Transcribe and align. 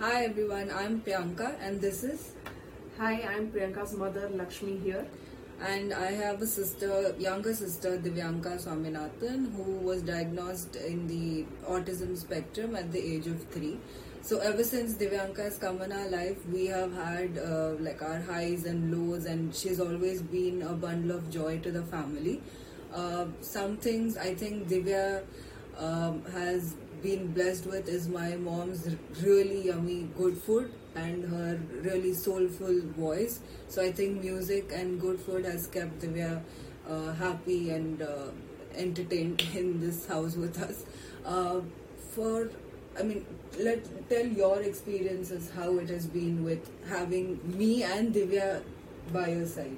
Hi 0.00 0.24
everyone, 0.24 0.70
I'm 0.70 1.02
Priyanka 1.02 1.56
and 1.60 1.78
this 1.78 2.04
is 2.04 2.32
Hi, 2.96 3.20
I'm 3.20 3.50
Priyanka's 3.50 3.92
mother 3.94 4.30
Lakshmi 4.32 4.78
here. 4.78 5.06
and 5.60 5.92
I 5.92 6.12
have 6.12 6.40
a 6.40 6.46
sister, 6.46 7.14
younger 7.18 7.52
sister 7.52 7.98
Divyanka 7.98 8.52
Swaminathan 8.64 9.54
who 9.54 9.72
was 9.88 10.00
diagnosed 10.00 10.76
in 10.76 11.06
the 11.06 11.44
autism 11.68 12.16
spectrum 12.16 12.74
at 12.76 12.90
the 12.92 12.98
age 12.98 13.26
of 13.26 13.44
3. 13.48 13.78
So 14.22 14.38
ever 14.38 14.64
since 14.64 14.94
Divyanka 14.94 15.40
has 15.40 15.58
come 15.58 15.82
in 15.82 15.92
our 15.92 16.08
life, 16.08 16.46
we 16.46 16.64
have 16.68 16.94
had 16.94 17.36
uh, 17.36 17.72
like 17.78 18.00
our 18.00 18.22
highs 18.22 18.64
and 18.64 18.90
lows 18.96 19.26
and 19.26 19.54
she's 19.54 19.80
always 19.80 20.22
been 20.22 20.62
a 20.62 20.72
bundle 20.72 21.14
of 21.18 21.30
joy 21.30 21.58
to 21.58 21.70
the 21.70 21.82
family. 21.82 22.40
Uh, 22.94 23.26
some 23.42 23.76
things 23.76 24.16
I 24.16 24.34
think 24.34 24.66
Divya 24.66 25.24
um, 25.76 26.22
has 26.32 26.74
been 27.02 27.32
blessed 27.32 27.66
with 27.66 27.88
is 27.88 28.08
my 28.08 28.36
mom's 28.36 28.88
really 29.22 29.66
yummy 29.66 30.08
good 30.16 30.36
food 30.36 30.72
and 30.94 31.24
her 31.24 31.60
really 31.82 32.12
soulful 32.14 32.80
voice. 32.96 33.40
So 33.68 33.82
I 33.82 33.92
think 33.92 34.22
music 34.22 34.72
and 34.74 35.00
good 35.00 35.20
food 35.20 35.44
has 35.44 35.66
kept 35.66 36.00
Divya 36.00 36.42
uh, 36.88 37.12
happy 37.14 37.70
and 37.70 38.02
uh, 38.02 38.28
entertained 38.74 39.42
in 39.54 39.80
this 39.80 40.06
house 40.06 40.36
with 40.36 40.60
us. 40.62 40.84
Uh, 41.24 41.60
for 42.10 42.50
I 42.98 43.02
mean, 43.04 43.24
let 43.58 44.08
tell 44.08 44.26
your 44.26 44.60
experiences 44.60 45.50
how 45.50 45.78
it 45.78 45.88
has 45.90 46.06
been 46.06 46.44
with 46.44 46.68
having 46.88 47.40
me 47.56 47.82
and 47.84 48.12
Divya 48.12 48.62
by 49.12 49.28
your 49.28 49.46
side. 49.46 49.76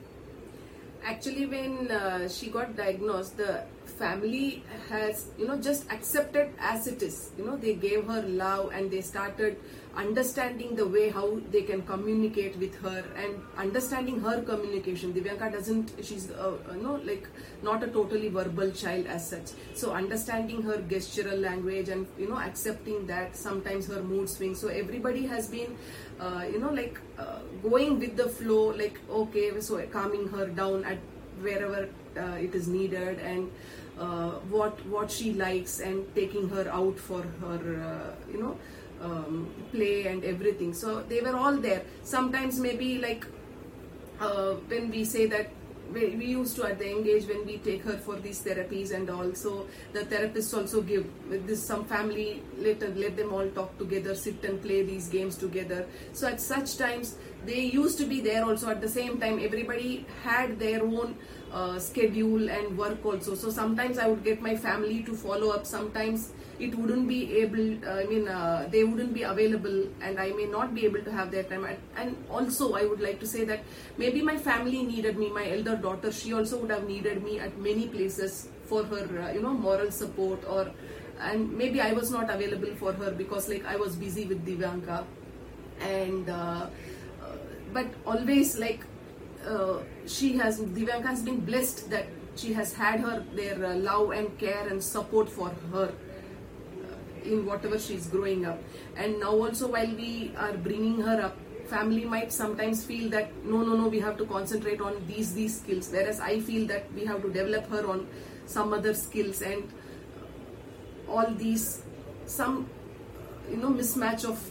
Actually, 1.04 1.46
when 1.46 1.90
uh, 1.90 2.28
she 2.28 2.48
got 2.48 2.76
diagnosed, 2.76 3.36
the 3.36 3.64
family 3.92 4.64
has, 4.88 5.28
you 5.38 5.46
know, 5.46 5.56
just 5.56 5.90
accepted 5.90 6.50
as 6.58 6.86
it 6.86 7.02
is. 7.02 7.30
You 7.38 7.46
know, 7.46 7.56
they 7.56 7.74
gave 7.74 8.04
her 8.06 8.22
love 8.22 8.72
and 8.72 8.90
they 8.90 9.00
started 9.00 9.56
understanding 9.94 10.74
the 10.74 10.86
way 10.86 11.10
how 11.10 11.38
they 11.50 11.62
can 11.62 11.82
communicate 11.82 12.56
with 12.56 12.74
her 12.80 13.04
and 13.16 13.40
understanding 13.58 14.20
her 14.20 14.40
communication. 14.42 15.12
Divyanka 15.12 15.52
doesn't, 15.52 15.92
she's, 16.02 16.30
uh, 16.30 16.56
you 16.74 16.82
know, 16.82 16.94
like 17.04 17.26
not 17.62 17.82
a 17.82 17.88
totally 17.88 18.28
verbal 18.28 18.70
child 18.70 19.06
as 19.06 19.28
such. 19.28 19.50
So 19.74 19.92
understanding 19.92 20.62
her 20.62 20.78
gestural 20.78 21.40
language 21.40 21.88
and, 21.88 22.06
you 22.18 22.28
know, 22.28 22.38
accepting 22.38 23.06
that 23.06 23.36
sometimes 23.36 23.86
her 23.88 24.02
mood 24.02 24.28
swings. 24.30 24.60
So 24.60 24.68
everybody 24.68 25.26
has 25.26 25.48
been, 25.48 25.76
uh, 26.18 26.44
you 26.50 26.58
know, 26.58 26.70
like 26.70 26.98
uh, 27.18 27.40
going 27.62 27.98
with 27.98 28.16
the 28.16 28.28
flow, 28.28 28.70
like, 28.70 28.98
okay, 29.10 29.60
so 29.60 29.80
calming 29.88 30.28
her 30.28 30.46
down 30.46 30.84
at 30.84 30.98
wherever 31.40 31.88
uh, 32.16 32.36
it 32.36 32.54
is 32.54 32.68
needed 32.68 33.18
and 33.18 33.50
what 34.50 34.84
what 34.86 35.10
she 35.10 35.32
likes 35.32 35.80
and 35.80 36.14
taking 36.14 36.48
her 36.48 36.68
out 36.70 36.98
for 36.98 37.22
her 37.40 37.58
uh, 37.90 38.32
you 38.32 38.42
know 38.42 38.58
um, 39.02 39.52
play 39.70 40.06
and 40.06 40.24
everything. 40.24 40.72
So 40.74 41.02
they 41.02 41.20
were 41.20 41.36
all 41.36 41.56
there. 41.56 41.82
Sometimes 42.02 42.58
maybe 42.58 42.98
like 42.98 43.26
uh, 44.20 44.54
when 44.68 44.90
we 44.90 45.04
say 45.04 45.26
that 45.26 45.50
we, 45.92 46.26
used 46.26 46.56
to 46.56 46.64
at 46.64 46.78
the 46.78 46.90
engage 46.90 47.26
when 47.26 47.44
we 47.44 47.58
take 47.58 47.82
her 47.82 47.98
for 47.98 48.16
these 48.16 48.40
therapies 48.42 48.92
and 48.92 49.10
also 49.10 49.66
the 49.92 50.00
therapists 50.00 50.56
also 50.56 50.80
give 50.80 51.06
this 51.46 51.62
some 51.62 51.84
family 51.84 52.42
let 52.56 52.80
let 52.96 53.16
them 53.16 53.32
all 53.32 53.48
talk 53.50 53.76
together 53.78 54.14
sit 54.14 54.42
and 54.44 54.62
play 54.62 54.82
these 54.82 55.08
games 55.08 55.36
together. 55.36 55.86
So 56.12 56.28
at 56.28 56.40
such 56.40 56.78
times 56.78 57.16
they 57.44 57.60
used 57.60 57.98
to 57.98 58.06
be 58.06 58.20
there 58.20 58.44
also. 58.44 58.70
At 58.70 58.80
the 58.80 58.88
same 58.88 59.20
time 59.20 59.38
everybody 59.38 60.06
had 60.22 60.58
their 60.58 60.82
own 60.82 61.16
uh, 61.52 61.78
schedule 61.78 62.48
and 62.50 62.76
work 62.78 63.04
also. 63.04 63.34
So 63.34 63.50
sometimes 63.50 63.98
i 63.98 64.06
would 64.08 64.24
get 64.24 64.40
my 64.42 64.56
family 64.56 65.02
to 65.04 65.14
follow 65.14 65.50
up. 65.50 65.66
Sometimes 65.66 66.30
it 66.58 66.74
wouldn't 66.74 67.08
be 67.08 67.18
able 67.40 67.68
uh, 67.88 67.94
i 68.00 68.04
mean 68.04 68.28
uh, 68.28 68.68
they 68.70 68.84
wouldn't 68.84 69.14
be 69.14 69.22
available 69.30 69.78
and 70.08 70.20
i 70.24 70.26
may 70.40 70.46
not 70.46 70.74
be 70.74 70.84
able 70.88 71.02
to 71.08 71.12
have 71.12 71.30
their 71.30 71.42
time. 71.44 71.66
And 71.96 72.16
also 72.30 72.74
i 72.74 72.84
would 72.84 73.00
like 73.00 73.20
to 73.20 73.26
say 73.26 73.44
that 73.44 73.62
maybe 73.98 74.22
my 74.22 74.36
family 74.36 74.82
needed 74.82 75.18
me 75.18 75.30
my 75.30 75.46
elder 75.56 75.76
daughter 75.76 76.12
she 76.12 76.32
also 76.32 76.58
would 76.62 76.70
have 76.70 76.86
needed 76.88 77.22
me 77.24 77.38
at 77.40 77.58
many 77.58 77.88
places 77.88 78.48
for 78.66 78.84
her 78.84 79.04
uh, 79.22 79.32
you 79.32 79.42
know 79.42 79.54
moral 79.54 79.90
support 79.90 80.44
or 80.48 80.70
and 81.20 81.52
maybe 81.62 81.80
i 81.80 81.92
was 81.92 82.10
not 82.10 82.30
available 82.30 82.74
for 82.84 82.92
her 82.92 83.10
because 83.10 83.48
like 83.48 83.64
i 83.66 83.76
was 83.76 83.96
busy 83.96 84.24
with 84.26 84.46
divyanka. 84.46 85.04
And 85.80 86.28
uh, 86.28 86.66
but 87.72 87.86
always 88.06 88.58
like 88.58 88.80
uh, 89.46 89.82
she 90.06 90.36
has 90.38 90.60
Divyanka 90.60 91.06
has 91.06 91.22
been 91.22 91.40
blessed 91.40 91.90
that 91.90 92.06
she 92.36 92.52
has 92.52 92.72
had 92.72 93.00
her 93.00 93.24
their 93.34 93.64
uh, 93.64 93.74
love 93.76 94.10
and 94.10 94.36
care 94.38 94.66
and 94.68 94.82
support 94.82 95.28
for 95.28 95.50
her 95.72 95.92
uh, 95.92 97.24
in 97.24 97.46
whatever 97.46 97.78
she's 97.78 98.06
growing 98.06 98.46
up. 98.46 98.62
And 98.96 99.20
now 99.20 99.30
also 99.32 99.68
while 99.68 99.94
we 99.94 100.32
are 100.36 100.52
bringing 100.54 101.00
her 101.00 101.20
up 101.20 101.36
family 101.66 102.04
might 102.04 102.32
sometimes 102.32 102.84
feel 102.84 103.08
that 103.08 103.30
no 103.44 103.62
no 103.62 103.76
no 103.76 103.88
we 103.88 103.98
have 103.98 104.16
to 104.18 104.26
concentrate 104.26 104.80
on 104.80 105.04
these 105.06 105.32
these 105.34 105.60
skills. 105.60 105.90
Whereas 105.90 106.20
i 106.20 106.40
feel 106.40 106.66
that 106.68 106.92
we 106.92 107.04
have 107.04 107.22
to 107.22 107.30
develop 107.30 107.68
her 107.70 107.86
on 107.86 108.06
some 108.46 108.72
other 108.72 108.94
skills 108.94 109.42
and 109.42 109.68
all 111.08 111.30
these 111.44 111.82
some 112.26 112.68
you 113.50 113.56
know 113.56 113.70
mismatch 113.70 114.24
of 114.24 114.50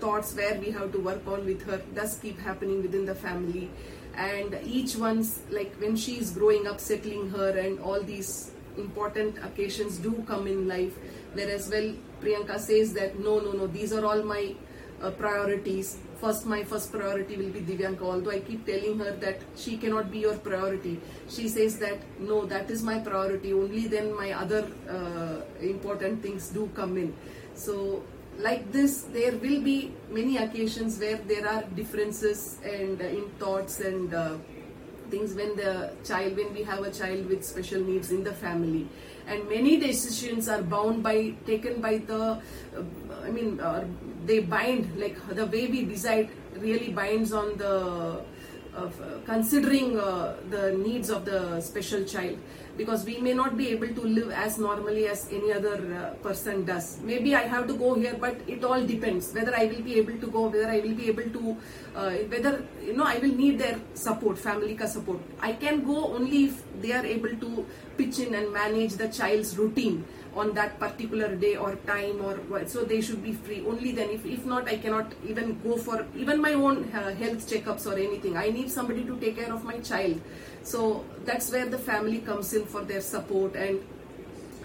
thoughts 0.00 0.34
where 0.34 0.54
we 0.58 0.70
have 0.70 0.92
to 0.92 0.98
work 0.98 1.26
on 1.26 1.44
with 1.44 1.62
her 1.66 1.80
does 1.94 2.18
keep 2.18 2.38
happening 2.40 2.82
within 2.82 3.04
the 3.04 3.14
family. 3.14 3.70
And 4.14 4.58
each 4.64 4.96
one's 4.96 5.40
like 5.50 5.74
when 5.76 5.96
she 5.96 6.18
is 6.18 6.30
growing 6.32 6.66
up 6.66 6.80
settling 6.80 7.30
her 7.30 7.50
and 7.50 7.78
all 7.78 8.02
these 8.02 8.52
important 8.76 9.38
occasions 9.44 9.98
do 9.98 10.24
come 10.26 10.46
in 10.46 10.66
life. 10.68 10.94
Whereas 11.34 11.70
well 11.70 11.94
priyanka 12.22 12.58
says 12.58 12.92
that 12.94 13.18
no 13.18 13.38
no 13.38 13.52
no 13.52 13.66
these 13.66 13.92
are 13.92 14.04
all 14.04 14.22
my 14.22 14.54
uh, 15.02 15.10
priorities. 15.10 15.98
First 16.20 16.44
my 16.44 16.62
first 16.64 16.92
priority 16.92 17.36
will 17.36 17.50
be 17.50 17.60
divyanka. 17.60 18.02
Although 18.02 18.32
i 18.32 18.40
keep 18.40 18.66
telling 18.66 18.98
her 18.98 19.12
that 19.26 19.40
she 19.56 19.76
cannot 19.76 20.10
be 20.10 20.18
your 20.26 20.36
priority 20.36 20.98
she 21.28 21.48
says 21.48 21.78
that 21.78 21.98
no 22.18 22.44
that 22.46 22.70
is 22.70 22.82
my 22.82 22.98
priority. 22.98 23.52
Only 23.52 23.86
then 23.86 24.14
my 24.16 24.32
other 24.32 24.66
uh, 24.88 25.40
important 25.60 26.22
things 26.22 26.48
do 26.48 26.68
come 26.74 26.96
in. 26.98 27.14
So 27.54 28.02
like 28.38 28.70
this, 28.72 29.02
there 29.12 29.32
will 29.32 29.60
be 29.60 29.92
many 30.10 30.38
occasions 30.38 30.98
where 30.98 31.16
there 31.16 31.46
are 31.46 31.62
differences 31.74 32.58
and 32.64 33.00
uh, 33.00 33.04
in 33.04 33.28
thoughts 33.38 33.80
and 33.80 34.14
uh, 34.14 34.36
things 35.10 35.34
when 35.34 35.56
the 35.56 35.92
child, 36.04 36.36
when 36.36 36.54
we 36.54 36.62
have 36.62 36.80
a 36.80 36.90
child 36.90 37.28
with 37.28 37.44
special 37.44 37.80
needs 37.82 38.10
in 38.10 38.24
the 38.24 38.32
family, 38.32 38.88
and 39.26 39.48
many 39.48 39.76
decisions 39.78 40.48
are 40.48 40.62
bound 40.62 41.02
by 41.02 41.34
taken 41.46 41.80
by 41.80 41.98
the, 41.98 42.22
uh, 42.22 42.82
I 43.22 43.30
mean, 43.30 43.60
they 44.24 44.40
bind 44.40 44.98
like 44.98 45.18
the 45.34 45.46
way 45.46 45.66
we 45.66 45.84
decide 45.84 46.30
really 46.58 46.92
binds 46.92 47.32
on 47.32 47.56
the 47.58 48.22
uh, 48.76 48.88
considering 49.24 49.98
uh, 49.98 50.36
the 50.48 50.72
needs 50.72 51.10
of 51.10 51.24
the 51.24 51.60
special 51.60 52.04
child. 52.04 52.38
Because 52.76 53.04
we 53.04 53.18
may 53.18 53.34
not 53.34 53.56
be 53.56 53.68
able 53.68 53.88
to 53.88 54.00
live 54.00 54.30
as 54.30 54.58
normally 54.58 55.06
as 55.06 55.28
any 55.30 55.52
other 55.52 55.76
uh, 55.92 56.14
person 56.22 56.64
does. 56.64 56.98
Maybe 57.02 57.34
i 57.34 57.42
have 57.42 57.66
to 57.66 57.74
go 57.74 57.94
here 57.94 58.16
but 58.18 58.36
it 58.46 58.64
all 58.64 58.80
depends 58.86 59.34
whether 59.34 59.54
i 59.54 59.66
will 59.66 59.82
be 59.82 59.98
able 59.98 60.16
to 60.18 60.26
go 60.28 60.46
whether 60.48 60.68
i 60.68 60.78
will 60.80 60.94
be 60.94 61.08
able 61.08 61.28
to 61.36 61.56
uh, 61.94 62.10
whether 62.32 62.64
you 62.82 62.96
know 62.96 63.04
i 63.04 63.18
will 63.18 63.34
need 63.42 63.58
their 63.58 63.78
support 63.94 64.38
family 64.38 64.74
ka 64.74 64.86
support. 64.86 65.20
I 65.40 65.52
can 65.52 65.84
go 65.84 66.14
only 66.14 66.44
if 66.44 66.62
they 66.80 66.92
are 66.92 67.04
able 67.04 67.36
to 67.44 67.66
pitch 67.98 68.18
in 68.20 68.34
and 68.34 68.52
manage 68.52 68.94
the 68.94 69.08
child's 69.08 69.58
routine 69.58 70.04
on 70.34 70.52
that 70.54 70.78
particular 70.78 71.34
day 71.34 71.56
or 71.56 71.74
time 71.86 72.20
or 72.24 72.66
so 72.66 72.84
they 72.84 73.00
should 73.00 73.22
be 73.22 73.32
free. 73.32 73.64
Only 73.66 73.92
then 73.92 74.10
if, 74.10 74.24
if 74.24 74.44
not 74.44 74.68
i 74.68 74.76
cannot 74.76 75.12
even 75.26 75.60
go 75.62 75.76
for 75.76 76.06
even 76.16 76.40
my 76.40 76.52
own 76.54 76.84
uh, 76.92 77.14
health 77.14 77.48
checkups 77.50 77.86
or 77.86 77.94
anything. 77.98 78.36
I 78.36 78.50
need 78.50 78.70
somebody 78.70 79.04
to 79.04 79.16
take 79.18 79.36
care 79.36 79.52
of 79.52 79.64
my 79.64 79.78
child. 79.78 80.20
So 80.62 81.04
that's 81.24 81.50
where 81.50 81.66
the 81.66 81.78
family 81.78 82.18
comes 82.18 82.52
in 82.52 82.66
for 82.66 82.82
their 82.82 83.00
support 83.00 83.56
and 83.56 83.80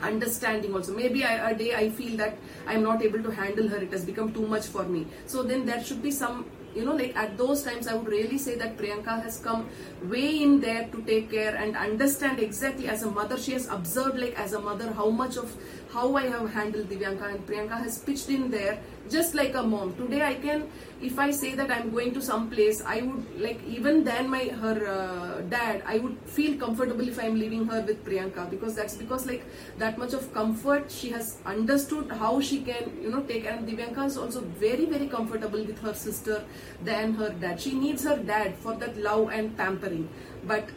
understanding 0.02 0.74
also. 0.74 0.96
Maybe 0.96 1.24
I, 1.24 1.52
a 1.52 1.56
day 1.56 1.74
i 1.74 1.90
feel 1.90 2.18
that 2.18 2.38
i'm 2.68 2.84
not 2.84 3.02
able 3.02 3.24
to 3.24 3.32
handle 3.32 3.68
her. 3.70 3.78
It 3.78 3.92
has 3.92 4.06
become 4.06 4.34
too 4.34 4.48
much 4.48 4.68
for 4.68 4.84
me. 4.84 5.08
So 5.26 5.44
then 5.44 5.66
there 5.66 5.84
should 5.84 6.04
be 6.04 6.12
some 6.12 6.46
you 6.76 6.86
know 6.86 6.96
like 6.96 7.16
at 7.16 7.38
those 7.38 7.64
times 7.64 7.88
i 7.88 7.94
would 7.94 8.08
really 8.08 8.38
say 8.38 8.56
that 8.56 8.78
priyanka 8.78 9.22
has 9.24 9.40
come 9.40 9.68
way 10.04 10.42
in 10.44 10.60
there 10.60 10.88
to 10.92 11.02
take 11.04 11.32
care 11.32 11.56
and 11.56 11.76
understand 11.76 12.40
exactly 12.40 12.88
as 12.88 13.04
a 13.04 13.10
mother 13.10 13.38
she 13.38 13.54
has 13.54 13.68
observed 13.70 14.18
like 14.20 14.38
as 14.40 14.54
a 14.54 14.60
mother 14.60 14.92
how 14.92 15.10
much 15.10 15.38
of 15.38 15.56
how 15.96 16.08
i 16.22 16.26
have 16.34 16.52
handled 16.58 16.90
divyanka 16.94 17.32
and 17.32 17.48
priyanka 17.48 17.80
has 17.86 17.98
pitched 18.10 18.30
in 18.38 18.52
there 18.52 18.78
just 19.08 19.36
like 19.36 19.54
a 19.54 19.62
mom. 19.62 19.94
Today 19.98 20.22
i 20.24 20.34
can 20.34 20.68
if 21.08 21.20
i 21.20 21.30
say 21.32 21.54
that 21.56 21.72
i'm 21.72 21.92
going 21.92 22.14
to 22.14 22.22
some 22.28 22.50
place 22.50 22.82
i 22.94 23.02
would 23.02 23.42
like 23.46 23.60
even 23.76 24.04
then 24.04 24.30
my 24.30 24.44
her 24.62 24.76
uh, 24.94 25.42
dad 25.54 25.84
i 25.86 25.98
would 26.00 26.18
feel 26.38 26.58
comfortable 26.64 27.08
if 27.08 27.20
i'm 27.26 27.38
leaving 27.40 27.66
her 27.68 27.82
with 27.90 28.04
priyanka 28.06 28.50
because 28.50 28.76
that's 28.76 28.96
because 28.96 29.28
like 29.32 29.46
that 29.84 29.98
much 30.04 30.14
of 30.14 30.34
comfort 30.34 30.90
she 30.90 31.12
has 31.12 31.38
understood 31.46 32.12
how 32.24 32.34
she 32.50 32.62
can 32.72 32.92
you 33.02 33.12
know 33.12 33.22
take 33.34 33.46
and 33.46 33.68
divyanka 33.70 34.06
is 34.06 34.18
also 34.18 34.42
very 34.66 34.86
very 34.96 35.08
comfortable 35.08 35.64
with 35.64 35.80
her 35.80 35.94
sister 35.94 36.44
than 36.84 37.14
her 37.14 37.30
dad. 37.30 37.60
She 37.60 37.74
needs 37.74 38.04
her 38.04 38.18
dad 38.18 38.56
for 38.58 38.76
that 38.76 38.98
love 38.98 39.30
and 39.32 39.56
pampering. 39.58 40.10
But 40.46 40.70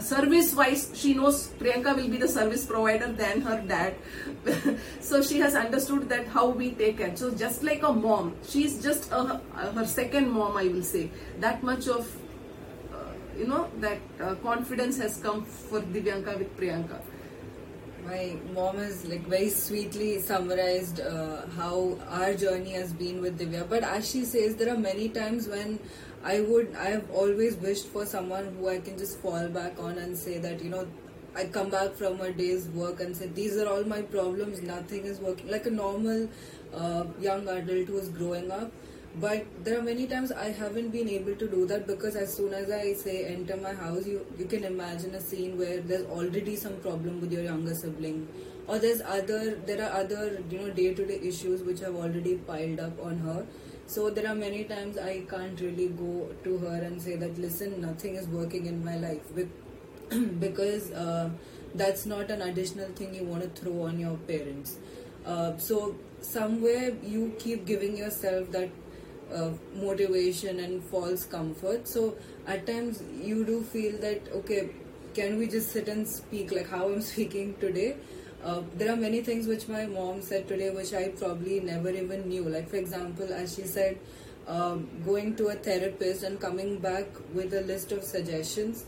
service 0.00 0.54
wise 0.54 0.90
she 0.94 1.14
knows 1.14 1.48
priyanka 1.58 1.94
will 1.96 2.08
be 2.08 2.16
the 2.16 2.28
service 2.28 2.64
provider 2.66 3.12
than 3.12 3.40
her 3.42 3.60
dad. 3.66 3.94
So 5.00 5.22
she 5.22 5.38
has 5.40 5.54
understood 5.54 6.08
that 6.08 6.26
how 6.28 6.48
we 6.48 6.70
take 6.72 6.98
care. 6.98 7.16
So 7.16 7.30
just 7.30 7.62
like 7.62 7.82
a 7.82 7.92
mom 7.92 8.34
she's 8.48 8.82
just 8.82 9.10
a, 9.12 9.40
her 9.54 9.86
second 9.86 10.30
mom 10.30 10.56
i 10.56 10.64
will 10.68 10.82
say. 10.82 11.10
That 11.40 11.62
much 11.62 11.88
of 11.88 12.16
uh, 12.92 13.12
you 13.38 13.46
know 13.46 13.70
that 13.80 13.98
uh, 14.20 14.34
confidence 14.36 14.98
has 14.98 15.16
come 15.18 15.44
for 15.44 15.80
divyanka 15.80 16.38
with 16.38 16.56
priyanka. 16.56 17.00
My 18.04 18.36
mom 18.54 18.78
has 18.78 19.04
like 19.04 19.26
very 19.26 19.50
sweetly 19.50 20.20
summarized 20.20 21.00
uh, 21.00 21.46
how 21.56 21.98
our 22.08 22.34
journey 22.34 22.72
has 22.72 22.92
been 22.92 23.20
with 23.20 23.38
Divya. 23.38 23.68
But 23.68 23.84
as 23.84 24.10
she 24.10 24.24
says, 24.24 24.56
there 24.56 24.72
are 24.72 24.78
many 24.78 25.10
times 25.10 25.48
when 25.48 25.78
I 26.22 26.40
would, 26.42 26.74
I 26.76 26.90
have 26.90 27.10
always 27.10 27.56
wished 27.56 27.86
for 27.86 28.04
someone 28.04 28.54
who 28.56 28.68
I 28.68 28.78
can 28.78 28.98
just 28.98 29.18
fall 29.20 29.48
back 29.48 29.78
on 29.78 29.96
and 29.96 30.16
say 30.16 30.38
that, 30.38 30.62
you 30.62 30.68
know, 30.68 30.86
I 31.34 31.44
come 31.44 31.70
back 31.70 31.94
from 31.94 32.20
a 32.20 32.30
day's 32.30 32.66
work 32.68 33.00
and 33.00 33.16
say, 33.16 33.28
these 33.28 33.56
are 33.56 33.68
all 33.68 33.84
my 33.84 34.02
problems, 34.02 34.60
nothing 34.60 35.06
is 35.06 35.18
working. 35.18 35.50
Like 35.50 35.64
a 35.66 35.70
normal 35.70 36.28
uh, 36.74 37.04
young 37.18 37.48
adult 37.48 37.88
who 37.88 37.98
is 37.98 38.08
growing 38.10 38.50
up. 38.50 38.70
But 39.16 39.46
there 39.64 39.78
are 39.78 39.82
many 39.82 40.06
times 40.06 40.30
I 40.30 40.50
haven't 40.50 40.90
been 40.90 41.08
able 41.08 41.34
to 41.34 41.48
do 41.48 41.66
that 41.66 41.86
because 41.86 42.14
as 42.14 42.32
soon 42.34 42.52
as 42.52 42.70
I 42.70 42.92
say 42.92 43.24
enter 43.24 43.56
my 43.56 43.72
house, 43.72 44.06
you, 44.06 44.24
you 44.38 44.44
can 44.44 44.62
imagine 44.64 45.14
a 45.14 45.20
scene 45.20 45.58
where 45.58 45.80
there's 45.80 46.06
already 46.06 46.54
some 46.54 46.76
problem 46.76 47.20
with 47.20 47.32
your 47.32 47.42
younger 47.42 47.74
sibling. 47.74 48.28
Or 48.68 48.78
there's 48.78 49.00
other, 49.00 49.56
there 49.66 49.82
are 49.82 50.00
other, 50.00 50.40
you 50.48 50.58
know, 50.58 50.70
day 50.70 50.94
to 50.94 51.06
day 51.06 51.18
issues 51.22 51.62
which 51.62 51.80
have 51.80 51.96
already 51.96 52.36
piled 52.36 52.78
up 52.78 53.04
on 53.04 53.18
her 53.18 53.46
so 53.90 54.08
there 54.08 54.28
are 54.30 54.36
many 54.36 54.62
times 54.62 54.98
I 54.98 55.22
can't 55.28 55.60
really 55.60 55.88
go 55.88 56.28
to 56.44 56.58
her 56.58 56.76
and 56.76 57.02
say 57.02 57.16
that, 57.16 57.36
listen, 57.36 57.80
nothing 57.80 58.14
is 58.14 58.28
working 58.28 58.66
in 58.66 58.84
my 58.84 58.96
life 58.96 59.22
because 60.38 60.92
uh, 60.92 61.30
that's 61.74 62.06
not 62.06 62.30
an 62.30 62.42
additional 62.42 62.88
thing 62.90 63.12
you 63.12 63.24
want 63.24 63.42
to 63.42 63.60
throw 63.60 63.82
on 63.82 63.98
your 63.98 64.16
parents. 64.28 64.76
Uh, 65.26 65.56
so 65.56 65.96
somewhere 66.20 66.92
you 67.02 67.34
keep 67.40 67.66
giving 67.66 67.96
yourself 67.96 68.52
that 68.52 68.70
uh, 69.34 69.50
motivation 69.74 70.60
and 70.60 70.84
false 70.84 71.24
comfort. 71.24 71.88
So 71.88 72.16
at 72.46 72.68
times 72.68 73.02
you 73.20 73.44
do 73.44 73.60
feel 73.62 73.98
that 73.98 74.22
okay, 74.36 74.70
can 75.14 75.36
we 75.36 75.48
just 75.48 75.72
sit 75.72 75.88
and 75.88 76.06
speak 76.06 76.52
like 76.52 76.70
how 76.70 76.86
I'm 76.88 77.00
speaking 77.12 77.56
today? 77.58 77.96
Uh, 78.44 78.62
there 78.76 78.90
are 78.90 78.96
many 78.96 79.20
things 79.20 79.46
which 79.46 79.68
my 79.68 79.86
mom 79.86 80.22
said 80.22 80.48
today 80.48 80.70
which 80.70 80.94
I 80.94 81.08
probably 81.08 81.60
never 81.60 81.90
even 81.90 82.28
knew. 82.28 82.48
Like, 82.48 82.68
for 82.68 82.76
example, 82.76 83.32
as 83.32 83.54
she 83.54 83.62
said, 83.62 83.98
um, 84.46 84.88
going 85.04 85.36
to 85.36 85.48
a 85.48 85.54
therapist 85.54 86.22
and 86.22 86.40
coming 86.40 86.78
back 86.78 87.06
with 87.34 87.52
a 87.54 87.60
list 87.60 87.92
of 87.92 88.02
suggestions. 88.02 88.86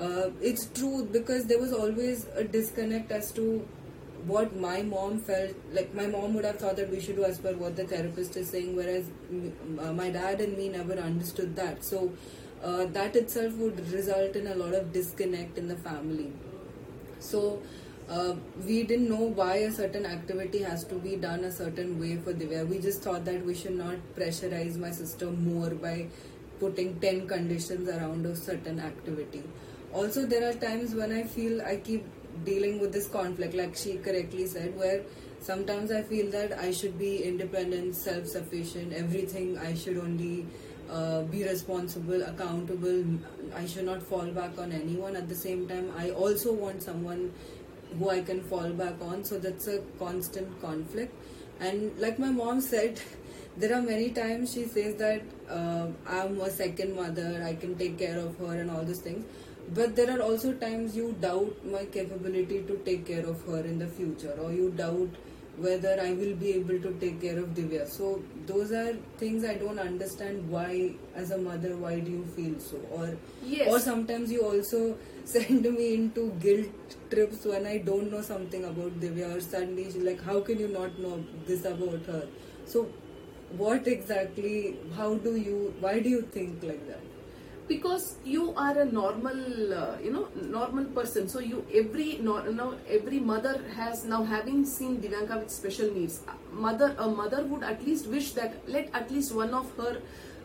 Uh, 0.00 0.30
it's 0.40 0.66
true 0.66 1.08
because 1.10 1.46
there 1.46 1.58
was 1.58 1.72
always 1.72 2.26
a 2.34 2.44
disconnect 2.44 3.10
as 3.10 3.32
to 3.32 3.66
what 4.26 4.54
my 4.56 4.82
mom 4.82 5.18
felt 5.18 5.50
like 5.72 5.92
my 5.94 6.06
mom 6.06 6.32
would 6.34 6.44
have 6.44 6.56
thought 6.56 6.76
that 6.76 6.88
we 6.90 7.00
should 7.00 7.16
do 7.16 7.24
as 7.24 7.38
per 7.38 7.52
what 7.54 7.74
the 7.74 7.84
therapist 7.84 8.36
is 8.36 8.48
saying 8.48 8.76
whereas 8.76 9.10
uh, 9.80 9.92
my 9.92 10.10
dad 10.10 10.40
and 10.40 10.56
me 10.56 10.68
never 10.68 10.94
understood 10.94 11.56
that 11.56 11.84
so 11.84 12.12
uh, 12.62 12.84
that 12.86 13.16
itself 13.16 13.52
would 13.54 13.78
result 13.90 14.36
in 14.36 14.46
a 14.46 14.54
lot 14.54 14.72
of 14.74 14.92
disconnect 14.92 15.58
in 15.58 15.66
the 15.66 15.76
family 15.76 16.30
so 17.18 17.60
uh, 18.12 18.34
we 18.66 18.82
didn't 18.82 19.08
know 19.08 19.24
why 19.40 19.54
a 19.68 19.72
certain 19.72 20.04
activity 20.04 20.58
has 20.62 20.84
to 20.84 20.96
be 20.96 21.16
done 21.16 21.44
a 21.44 21.52
certain 21.52 21.98
way 21.98 22.16
for 22.16 22.34
Divya. 22.34 22.68
We 22.68 22.78
just 22.78 23.02
thought 23.02 23.24
that 23.24 23.44
we 23.44 23.54
should 23.54 23.76
not 23.76 23.96
pressurize 24.16 24.76
my 24.76 24.90
sister 24.90 25.30
more 25.30 25.70
by 25.70 26.08
putting 26.60 27.00
10 27.00 27.26
conditions 27.26 27.88
around 27.88 28.26
a 28.26 28.36
certain 28.36 28.80
activity. 28.80 29.42
Also, 29.92 30.26
there 30.26 30.48
are 30.48 30.52
times 30.54 30.94
when 30.94 31.12
I 31.12 31.22
feel 31.22 31.62
I 31.62 31.76
keep 31.76 32.04
dealing 32.44 32.80
with 32.80 32.92
this 32.92 33.08
conflict, 33.08 33.54
like 33.54 33.76
she 33.76 33.96
correctly 33.98 34.46
said, 34.46 34.76
where 34.76 35.02
sometimes 35.40 35.90
I 35.90 36.02
feel 36.02 36.30
that 36.32 36.58
I 36.58 36.70
should 36.70 36.98
be 36.98 37.22
independent, 37.22 37.94
self 37.96 38.26
sufficient, 38.26 38.92
everything 38.92 39.58
I 39.58 39.74
should 39.74 39.96
only 39.98 40.46
uh, 40.90 41.22
be 41.22 41.44
responsible, 41.44 42.22
accountable. 42.22 43.04
I 43.54 43.66
should 43.66 43.84
not 43.86 44.02
fall 44.02 44.26
back 44.26 44.58
on 44.58 44.72
anyone. 44.72 45.16
At 45.16 45.28
the 45.28 45.34
same 45.34 45.66
time, 45.68 45.92
I 45.96 46.10
also 46.10 46.52
want 46.52 46.82
someone 46.82 47.32
who 47.98 48.10
I 48.10 48.22
can 48.22 48.42
fall 48.42 48.70
back 48.70 48.94
on. 49.00 49.24
So 49.24 49.38
that's 49.38 49.68
a 49.68 49.80
constant 49.98 50.60
conflict. 50.60 51.14
And 51.60 51.98
like 51.98 52.18
my 52.18 52.30
mom 52.30 52.60
said, 52.60 53.00
there 53.56 53.74
are 53.74 53.82
many 53.82 54.10
times 54.10 54.52
she 54.54 54.64
says 54.64 54.96
that 54.96 55.22
uh, 55.48 55.88
I'm 56.06 56.40
a 56.40 56.50
second 56.50 56.96
mother, 56.96 57.42
I 57.44 57.54
can 57.54 57.76
take 57.76 57.98
care 57.98 58.18
of 58.18 58.36
her 58.38 58.60
and 58.60 58.70
all 58.70 58.82
those 58.84 59.00
things. 59.00 59.24
But 59.74 59.94
there 59.96 60.10
are 60.10 60.20
also 60.20 60.52
times 60.54 60.96
you 60.96 61.14
doubt 61.20 61.64
my 61.64 61.84
capability 61.84 62.62
to 62.62 62.76
take 62.84 63.06
care 63.06 63.24
of 63.24 63.44
her 63.46 63.60
in 63.60 63.78
the 63.78 63.86
future, 63.86 64.36
or 64.42 64.52
you 64.52 64.70
doubt 64.70 65.08
whether 65.56 66.00
I 66.00 66.12
will 66.12 66.34
be 66.34 66.52
able 66.54 66.78
to 66.80 66.92
take 66.98 67.20
care 67.20 67.38
of 67.38 67.50
Divya. 67.50 67.86
So 67.88 68.22
those 68.46 68.72
are 68.72 68.94
things 69.18 69.44
I 69.44 69.54
don't 69.54 69.78
understand 69.78 70.48
why 70.48 70.94
as 71.14 71.30
a 71.30 71.38
mother 71.38 71.76
why 71.76 72.00
do 72.00 72.10
you 72.10 72.24
feel 72.36 72.58
so 72.58 72.78
or 72.90 73.16
yes. 73.44 73.68
or 73.70 73.78
sometimes 73.78 74.32
you 74.32 74.42
also 74.42 74.96
send 75.24 75.62
me 75.62 75.94
into 75.94 76.30
guilt 76.40 76.96
trips 77.10 77.44
when 77.44 77.66
I 77.66 77.78
don't 77.78 78.10
know 78.10 78.22
something 78.22 78.64
about 78.64 78.98
Divya 79.00 79.36
or 79.36 79.40
suddenly 79.40 79.84
she's 79.84 79.96
like 80.02 80.22
how 80.22 80.40
can 80.40 80.58
you 80.58 80.68
not 80.68 80.98
know 80.98 81.24
this 81.46 81.64
about 81.64 82.04
her. 82.06 82.26
So 82.64 82.88
what 83.56 83.86
exactly 83.86 84.78
how 84.96 85.14
do 85.14 85.36
you 85.36 85.74
why 85.80 86.00
do 86.00 86.08
you 86.08 86.22
think 86.22 86.62
like 86.62 86.86
that? 86.88 87.00
Because 87.72 88.16
you 88.24 88.54
are 88.54 88.78
a 88.78 88.84
normal 88.84 89.74
uh, 89.74 89.96
you 90.04 90.12
know 90.12 90.28
normal 90.58 90.84
person. 90.98 91.28
So 91.28 91.40
you 91.40 91.64
every 91.82 92.18
no, 92.18 92.40
now 92.60 92.74
every 92.88 93.20
mother 93.20 93.54
has 93.76 94.04
now 94.04 94.22
having 94.24 94.64
seen 94.64 94.98
divyanka 95.06 95.38
with 95.42 95.50
special 95.50 95.92
needs 95.98 96.20
mother 96.52 96.94
a 96.98 97.08
mother 97.08 97.44
would 97.44 97.62
at 97.62 97.84
least 97.86 98.06
wish 98.06 98.32
that 98.32 98.68
let 98.68 98.94
at 98.94 99.10
least 99.10 99.34
one 99.34 99.54
of 99.54 99.72
her 99.76 100.00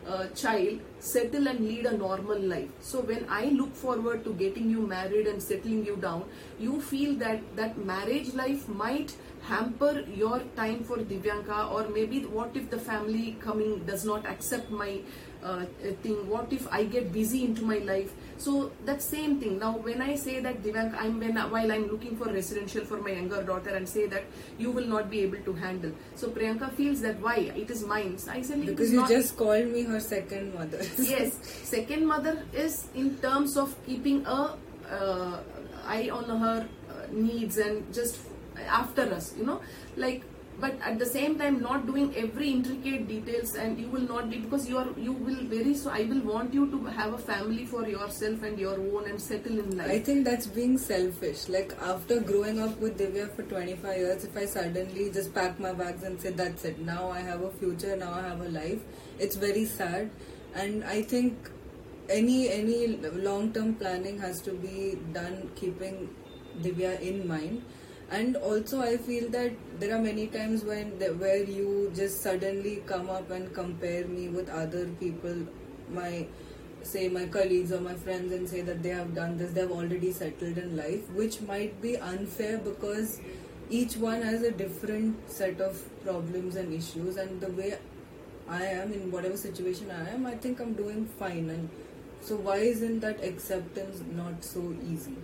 uh, 0.06 0.26
child 0.28 0.80
settle 1.00 1.48
and 1.48 1.60
lead 1.60 1.86
a 1.86 1.96
normal 1.96 2.38
life. 2.38 2.68
So 2.80 3.00
when 3.00 3.26
i 3.28 3.44
look 3.46 3.74
forward 3.74 4.24
to 4.24 4.32
getting 4.34 4.70
you 4.70 4.86
married 4.92 5.26
and 5.26 5.42
settling 5.42 5.84
you 5.84 5.96
down 5.96 6.24
you 6.58 6.80
feel 6.80 7.14
that 7.24 7.42
that 7.56 7.78
marriage 7.92 8.32
life 8.34 8.68
might 8.68 9.14
hamper 9.48 10.04
your 10.20 10.40
time 10.56 10.82
for 10.84 10.96
divyanka 11.10 11.58
or 11.72 11.88
maybe 11.88 12.20
what 12.38 12.56
if 12.62 12.70
the 12.70 12.78
family 12.78 13.36
coming 13.40 13.78
does 13.90 14.04
not 14.04 14.26
accept 14.26 14.70
my 14.70 15.00
uh, 15.44 15.64
thing 16.02 16.28
what 16.28 16.52
if 16.52 16.66
i 16.72 16.84
get 16.84 17.12
busy 17.12 17.44
into 17.44 17.62
my 17.62 17.78
life? 17.78 18.12
So 18.38 18.70
that 18.84 19.02
same 19.02 19.40
thing. 19.40 19.58
Now 19.58 19.72
when 19.72 20.00
i 20.00 20.14
say 20.14 20.40
that 20.40 20.62
Divank, 20.62 20.94
i'm 21.00 21.18
when 21.20 21.36
while 21.36 21.72
i'm 21.72 21.88
looking 21.88 22.16
for 22.16 22.26
residential 22.26 22.84
for 22.84 22.98
my 23.00 23.10
younger 23.10 23.42
daughter 23.42 23.70
and 23.70 23.88
say 23.88 24.06
that 24.06 24.24
you 24.58 24.70
will 24.70 24.86
not 24.86 25.10
be 25.10 25.20
able 25.20 25.38
to 25.38 25.52
handle. 25.52 25.92
So 26.14 26.28
priyanka 26.28 26.72
feels 26.74 27.00
that 27.02 27.20
why? 27.20 27.36
It 27.64 27.70
is 27.70 27.84
mine. 27.84 28.16
I 28.30 28.42
said 28.42 28.64
because 28.64 28.92
you 28.92 29.06
just 29.08 29.36
called 29.36 29.66
me 29.66 29.82
her 29.82 30.00
second 30.00 30.54
mother. 30.54 30.80
Yes. 30.98 31.38
Second 31.64 32.06
mother 32.06 32.42
is 32.52 32.88
in 32.94 33.16
terms 33.18 33.56
of 33.56 33.74
keeping 33.86 34.24
a 34.26 34.56
uh, 34.90 35.38
eye 35.86 36.08
on 36.10 36.24
her 36.24 36.68
uh, 36.90 37.06
needs 37.10 37.58
and 37.58 37.92
just 37.92 38.18
after 38.66 39.02
us 39.14 39.34
you 39.36 39.46
know? 39.46 39.60
Like 39.96 40.22
but 40.60 40.74
at 40.82 40.98
the 40.98 41.06
same 41.06 41.38
time 41.38 41.60
not 41.60 41.86
doing 41.86 42.14
every 42.16 42.50
intricate 42.50 43.06
details 43.08 43.54
and 43.54 43.78
you 43.78 43.88
will 43.88 44.06
not 44.12 44.28
be 44.30 44.38
because 44.38 44.68
you 44.68 44.76
are 44.78 44.88
you 44.96 45.12
will 45.12 45.42
very 45.52 45.74
so 45.74 45.90
i 45.90 46.02
will 46.12 46.20
want 46.30 46.52
you 46.52 46.64
to 46.70 46.84
have 46.86 47.12
a 47.12 47.18
family 47.18 47.64
for 47.64 47.86
yourself 47.88 48.42
and 48.42 48.58
your 48.58 48.74
own 48.74 49.08
and 49.08 49.20
settle 49.20 49.58
in 49.58 49.76
life. 49.76 49.90
I 49.90 49.98
think 50.00 50.24
that's 50.24 50.46
being 50.46 50.76
selfish. 50.78 51.48
Like 51.48 51.74
after 51.80 52.20
growing 52.20 52.58
up 52.60 52.78
with 52.80 52.98
divya 52.98 53.30
for 53.36 53.44
25 53.44 53.96
years 53.96 54.24
if 54.24 54.36
i 54.36 54.46
suddenly 54.46 55.10
just 55.10 55.32
pack 55.34 55.60
my 55.60 55.72
bags 55.72 56.02
and 56.02 56.20
say 56.20 56.30
that's 56.30 56.64
it 56.64 56.80
now 56.80 57.10
i 57.10 57.20
have 57.20 57.42
a 57.42 57.50
future 57.52 57.94
now 57.96 58.12
i 58.12 58.22
have 58.22 58.40
a 58.40 58.48
life 58.48 58.80
it's 59.18 59.36
very 59.36 59.64
sad. 59.64 60.10
And 60.54 60.82
i 60.84 61.02
think 61.02 61.50
any 62.10 62.48
any 62.48 62.96
long 63.28 63.52
term 63.52 63.74
planning 63.74 64.18
has 64.18 64.40
to 64.42 64.52
be 64.52 64.98
done 65.12 65.50
keeping 65.54 66.08
divya 66.62 67.00
in 67.00 67.28
mind 67.28 67.62
and 68.10 68.36
also 68.36 68.80
i 68.80 68.96
feel 68.96 69.28
that 69.28 69.52
there 69.80 69.94
are 69.94 70.00
many 70.00 70.26
times 70.26 70.64
when 70.64 70.92
where 71.22 71.42
you 71.42 71.92
just 71.94 72.22
suddenly 72.22 72.82
come 72.86 73.10
up 73.10 73.30
and 73.30 73.52
compare 73.54 74.06
me 74.06 74.28
with 74.28 74.48
other 74.48 74.86
people 75.00 75.36
my 75.90 76.26
say 76.82 77.08
my 77.08 77.26
colleagues 77.26 77.72
or 77.72 77.80
my 77.80 77.94
friends 77.94 78.32
and 78.32 78.48
say 78.48 78.62
that 78.62 78.82
they 78.82 78.88
have 78.88 79.14
done 79.14 79.36
this 79.36 79.52
they've 79.52 79.70
already 79.70 80.12
settled 80.12 80.56
in 80.56 80.76
life 80.76 81.10
which 81.10 81.40
might 81.42 81.80
be 81.82 81.96
unfair 81.98 82.56
because 82.58 83.20
each 83.70 83.96
one 83.96 84.22
has 84.22 84.42
a 84.42 84.50
different 84.50 85.30
set 85.30 85.60
of 85.60 85.82
problems 86.02 86.56
and 86.56 86.72
issues. 86.72 87.16
And 87.16 87.40
the 87.40 87.50
way 87.52 87.78
i 88.48 88.64
am 88.64 88.94
in 88.94 89.10
whatever 89.10 89.36
situation 89.36 89.90
i 89.90 90.08
am 90.10 90.24
i 90.24 90.34
think 90.34 90.60
i'm 90.60 90.72
doing 90.72 91.06
fine. 91.18 91.50
And 91.50 91.68
so 92.22 92.36
why 92.36 92.56
isn't 92.56 93.00
that 93.00 93.22
acceptance 93.22 94.02
not 94.14 94.42
so 94.42 94.74
easy 94.90 95.16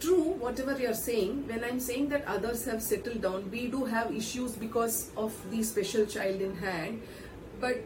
true 0.00 0.34
whatever 0.46 0.78
you're 0.78 0.94
saying 0.94 1.46
when 1.48 1.64
i'm 1.64 1.80
saying 1.80 2.08
that 2.08 2.24
others 2.26 2.64
have 2.64 2.82
settled 2.82 3.20
down 3.20 3.50
we 3.50 3.66
do 3.68 3.84
have 3.84 4.14
issues 4.14 4.52
because 4.52 5.10
of 5.16 5.34
the 5.50 5.62
special 5.62 6.06
child 6.06 6.40
in 6.40 6.54
hand 6.56 7.02
but 7.60 7.78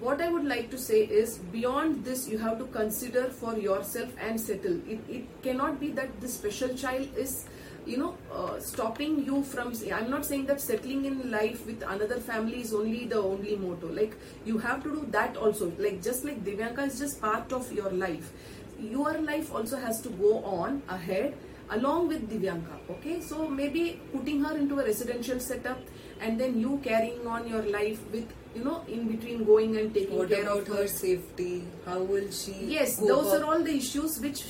what 0.00 0.20
I 0.20 0.28
would 0.28 0.44
like 0.44 0.70
to 0.70 0.78
say 0.78 1.00
is 1.04 1.38
beyond 1.38 2.04
this, 2.04 2.28
you 2.28 2.38
have 2.38 2.58
to 2.58 2.66
consider 2.66 3.24
for 3.30 3.56
yourself 3.56 4.10
and 4.20 4.38
settle. 4.38 4.78
It, 4.88 5.00
it 5.08 5.42
cannot 5.42 5.80
be 5.80 5.90
that 5.92 6.20
this 6.20 6.34
special 6.34 6.74
child 6.74 7.08
is, 7.16 7.46
you 7.86 7.96
know, 7.96 8.16
uh, 8.32 8.60
stopping 8.60 9.24
you 9.24 9.42
from. 9.44 9.72
I'm 9.92 10.10
not 10.10 10.26
saying 10.26 10.46
that 10.46 10.60
settling 10.60 11.06
in 11.06 11.30
life 11.30 11.64
with 11.64 11.82
another 11.82 12.20
family 12.20 12.60
is 12.60 12.74
only 12.74 13.06
the 13.06 13.16
only 13.16 13.56
motto. 13.56 13.88
Like, 13.88 14.14
you 14.44 14.58
have 14.58 14.82
to 14.82 14.90
do 14.90 15.06
that 15.12 15.36
also. 15.36 15.72
Like, 15.78 16.02
just 16.02 16.24
like 16.24 16.44
Divyanka 16.44 16.86
is 16.86 16.98
just 16.98 17.20
part 17.20 17.52
of 17.52 17.72
your 17.72 17.90
life. 17.90 18.32
Your 18.80 19.18
life 19.18 19.54
also 19.54 19.76
has 19.78 20.00
to 20.02 20.08
go 20.10 20.38
on 20.44 20.82
ahead 20.88 21.34
along 21.70 22.08
with 22.08 22.28
Divyanka. 22.30 22.78
Okay, 22.90 23.20
so 23.20 23.48
maybe 23.48 24.00
putting 24.12 24.42
her 24.44 24.56
into 24.56 24.78
a 24.80 24.84
residential 24.84 25.40
setup 25.40 25.78
and 26.20 26.38
then 26.40 26.58
you 26.60 26.80
carrying 26.84 27.26
on 27.26 27.48
your 27.48 27.62
life 27.62 28.00
with 28.12 28.26
you 28.54 28.64
know 28.64 28.84
in 28.86 29.08
between 29.08 29.44
going 29.44 29.76
and 29.76 29.92
taking 29.92 30.16
what 30.16 30.28
care 30.28 30.42
about 30.42 30.68
of 30.68 30.68
her 30.68 30.86
safety 30.86 31.64
how 31.84 31.98
will 31.98 32.30
she 32.30 32.52
yes 32.66 32.96
those 32.96 33.32
up? 33.32 33.40
are 33.40 33.44
all 33.44 33.62
the 33.62 33.74
issues 33.76 34.20
which 34.20 34.44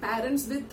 parents 0.00 0.48
with 0.48 0.64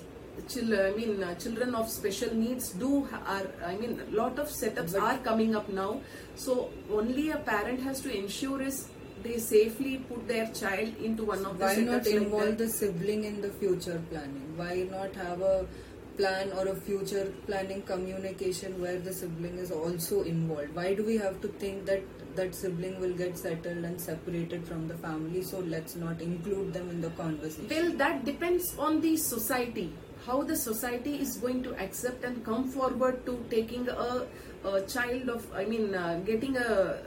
children 0.50 0.92
i 0.92 0.98
mean 0.98 1.24
uh, 1.24 1.36
children 1.36 1.76
of 1.76 1.88
special 1.90 2.34
needs 2.34 2.72
do 2.72 3.08
are 3.28 3.46
i 3.68 3.76
mean 3.76 4.02
a 4.08 4.16
lot 4.16 4.40
of 4.40 4.48
setups 4.48 4.94
But- 4.94 5.04
are 5.04 5.18
coming 5.20 5.56
up 5.56 5.70
now 5.70 6.02
so 6.36 6.72
only 6.92 7.30
a 7.30 7.38
parent 7.38 7.80
has 7.82 8.02
to 8.02 8.18
ensure 8.18 8.62
is 8.62 8.90
they 9.24 9.38
safely 9.38 9.98
put 9.98 10.28
their 10.28 10.48
child 10.48 10.96
into 10.98 11.26
one 11.26 11.46
of 11.46 11.58
the 11.58 11.66
why 11.66 11.76
not 11.76 12.08
involve 12.08 12.58
the 12.58 12.68
sibling 12.68 13.24
in 13.24 13.42
the 13.42 13.50
future 13.50 14.02
planning? 14.10 14.54
Why 14.56 14.88
not 14.90 15.16
have 15.16 15.42
a 15.42 15.66
plan 16.18 16.52
or 16.54 16.68
a 16.68 16.76
future 16.76 17.34
planning 17.46 17.82
communication 17.84 18.80
where 18.82 19.00
the 19.00 19.14
sibling 19.14 19.58
is 19.58 19.72
also 19.72 20.24
involved? 20.24 20.76
Why 20.76 20.94
do 20.94 21.04
we 21.04 21.18
have 21.18 21.42
to 21.42 21.48
think 21.48 21.86
that 21.86 22.04
that 22.36 22.56
sibling 22.56 23.00
will 23.00 23.14
get 23.14 23.38
settled 23.38 23.84
and 23.84 24.00
separated 24.00 24.68
from 24.68 24.88
the 24.88 24.98
family? 24.98 25.42
So 25.42 25.60
let's 25.60 25.96
not 25.96 26.22
include 26.22 26.74
them 26.74 26.90
in 26.90 27.02
the 27.02 27.10
conversation. 27.12 27.68
Well, 27.70 27.92
that 27.98 28.26
depends 28.26 28.76
on 28.78 29.02
the 29.02 29.18
society. 29.18 29.94
How 30.26 30.42
the 30.42 30.56
society 30.56 31.16
is 31.20 31.38
going 31.38 31.64
to 31.64 31.76
accept 31.84 32.24
and 32.24 32.46
come 32.46 32.70
forward 32.70 33.26
to 33.26 33.46
taking 33.50 33.90
a, 33.90 34.26
a 34.64 34.82
child 34.84 35.30
of, 35.30 35.46
I 35.54 35.66
mean, 35.66 35.94
uh, 35.94 36.22
getting 36.26 36.56
a, 36.56 36.98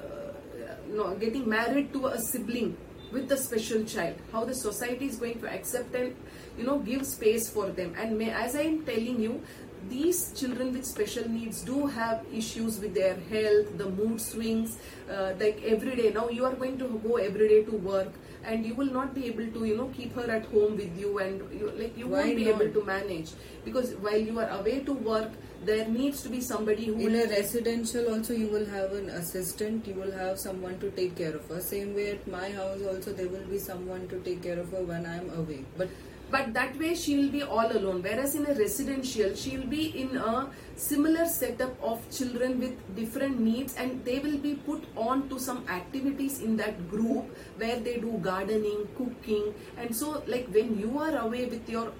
getting 1.18 1.48
married 1.48 1.92
to 1.92 2.06
a 2.06 2.18
sibling 2.18 2.76
with 3.12 3.30
a 3.32 3.36
special 3.36 3.84
child. 3.84 4.16
How 4.32 4.44
the 4.44 4.54
society 4.54 5.06
is 5.06 5.16
going 5.16 5.40
to 5.40 5.52
accept 5.52 5.94
and, 5.94 6.14
you 6.58 6.64
know, 6.64 6.78
give 6.78 7.06
space 7.06 7.48
for 7.48 7.68
them. 7.68 7.94
And 7.96 8.18
may, 8.18 8.30
as 8.30 8.56
I 8.56 8.62
am 8.62 8.84
telling 8.84 9.20
you, 9.20 9.42
these 9.88 10.32
children 10.32 10.72
with 10.72 10.84
special 10.84 11.28
needs 11.28 11.62
do 11.62 11.86
have 11.86 12.24
issues 12.32 12.80
with 12.80 12.94
their 12.94 13.14
health, 13.30 13.78
the 13.78 13.88
mood 13.88 14.20
swings, 14.20 14.78
uh, 15.10 15.34
like 15.38 15.62
every 15.64 15.94
day. 15.94 16.10
Now 16.12 16.28
you 16.28 16.44
are 16.44 16.54
going 16.54 16.78
to 16.78 17.00
go 17.06 17.16
every 17.16 17.48
day 17.48 17.62
to 17.64 17.76
work, 17.76 18.12
and 18.44 18.64
you 18.64 18.74
will 18.74 18.92
not 18.92 19.14
be 19.14 19.26
able 19.26 19.46
to, 19.46 19.64
you 19.64 19.76
know, 19.76 19.90
keep 19.96 20.14
her 20.14 20.30
at 20.30 20.46
home 20.46 20.76
with 20.76 20.98
you, 20.98 21.18
and 21.18 21.40
you, 21.52 21.70
like 21.76 21.96
you 21.96 22.08
Why 22.08 22.24
won't 22.24 22.36
be 22.36 22.44
not? 22.44 22.60
able 22.60 22.72
to 22.80 22.84
manage. 22.84 23.30
Because 23.64 23.94
while 23.94 24.16
you 24.16 24.38
are 24.38 24.48
away 24.50 24.80
to 24.80 24.92
work, 24.92 25.30
there 25.64 25.88
needs 25.88 26.22
to 26.22 26.28
be 26.28 26.40
somebody 26.40 26.86
who 26.86 26.98
in 26.98 27.14
a 27.14 27.26
residential 27.28 28.12
also 28.14 28.34
you 28.34 28.48
will 28.48 28.66
have 28.66 28.92
an 28.92 29.08
assistant 29.08 29.86
you 29.86 29.94
will 29.94 30.12
have 30.12 30.38
someone 30.38 30.78
to 30.78 30.90
take 30.90 31.16
care 31.16 31.34
of 31.34 31.46
her. 31.48 31.60
Same 31.60 31.94
way 31.94 32.10
at 32.10 32.26
my 32.28 32.50
house 32.50 32.82
also 32.86 33.12
there 33.12 33.28
will 33.28 33.46
be 33.46 33.58
someone 33.58 34.06
to 34.08 34.20
take 34.20 34.42
care 34.42 34.58
of 34.60 34.70
her 34.70 34.82
when 34.82 35.06
i'm 35.06 35.30
away. 35.38 35.64
But 35.76 35.88
but 36.30 36.52
that 36.54 36.78
way 36.78 36.94
she 36.94 37.16
will 37.16 37.30
be 37.30 37.42
all 37.42 37.70
alone. 37.70 38.02
Whereas 38.02 38.34
in 38.34 38.46
a 38.46 38.54
residential 38.54 39.34
she 39.34 39.56
will 39.56 39.66
be 39.66 39.86
in 40.00 40.16
a 40.16 40.48
similar 40.74 41.26
setup 41.26 41.74
of 41.82 42.00
children 42.10 42.58
with 42.60 42.96
different 42.96 43.38
needs 43.40 43.74
and 43.76 44.04
they 44.04 44.18
will 44.18 44.38
be 44.38 44.54
put 44.54 44.84
on 44.96 45.28
to 45.28 45.38
some 45.38 45.64
activities 45.68 46.40
in 46.40 46.56
that 46.56 46.90
group 46.90 47.36
where 47.56 47.78
they 47.78 47.98
do 47.98 48.18
gardening 48.22 48.88
cooking. 48.96 49.54
And 49.76 49.94
so 49.94 50.22
like 50.26 50.48
when 50.48 50.78
you 50.78 50.98
are 50.98 51.16
away 51.18 51.46
with 51.46 51.68
your 51.68 51.92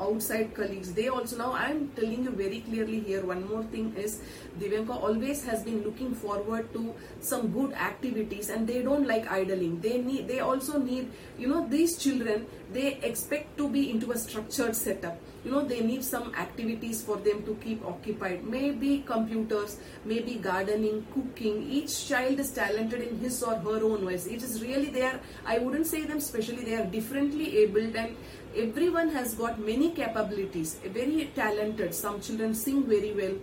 outside 0.00 0.54
colleagues 0.54 0.92
they 0.92 1.08
also 1.08 1.36
now 1.36 1.52
i'm 1.52 1.88
telling 1.96 2.24
you 2.24 2.30
very 2.30 2.60
clearly 2.60 3.00
here 3.00 3.24
one 3.24 3.46
more 3.48 3.62
thing 3.74 3.92
is 3.96 4.20
divyanka 4.58 4.96
always 5.08 5.44
has 5.44 5.62
been 5.62 5.82
looking 5.82 6.14
forward 6.14 6.72
to 6.72 6.94
some 7.20 7.48
good 7.48 7.72
activities 7.72 8.48
and 8.48 8.66
they 8.66 8.82
don't 8.82 9.06
like 9.06 9.30
idling. 9.30 9.80
They 9.80 9.98
need 9.98 10.28
they 10.28 10.40
also 10.40 10.78
need 10.78 11.10
you 11.38 11.48
know 11.48 11.66
these 11.68 11.96
children 11.96 12.46
they 12.72 12.94
expect 13.10 13.56
to 13.58 13.68
be 13.68 13.90
into 13.90 14.12
a 14.12 14.18
structured 14.18 14.74
setup 14.74 15.18
you 15.44 15.50
know 15.50 15.62
they 15.62 15.80
need 15.80 16.04
some 16.04 16.34
activities 16.34 17.02
for 17.02 17.16
them 17.16 17.42
to 17.44 17.54
keep 17.62 17.84
occupied. 17.84 18.44
Maybe 18.44 19.02
computers 19.06 19.78
maybe 20.04 20.34
gardening 20.34 21.06
cooking. 21.14 21.62
Each 21.62 22.08
child 22.08 22.38
is 22.38 22.50
talented 22.50 23.00
in 23.00 23.18
his 23.18 23.42
or 23.42 23.56
her 23.56 23.82
own 23.84 24.04
ways. 24.04 24.26
It 24.26 24.42
is 24.42 24.62
really 24.62 24.90
they 24.90 25.02
are 25.02 25.20
i 25.46 25.58
wouldn't 25.58 25.86
say 25.86 26.04
them 26.04 26.20
specially 26.20 26.64
they 26.64 26.74
are 26.74 26.86
differently 26.86 27.58
abled 27.58 27.96
and 27.96 28.16
everyone 28.56 29.08
has 29.10 29.34
got 29.34 29.58
many 29.58 29.90
capabilities. 29.90 30.74
Very 30.84 31.30
talented. 31.34 31.94
Some 31.94 32.20
children 32.20 32.54
sing 32.54 32.84
very 32.84 33.12
well. 33.12 33.34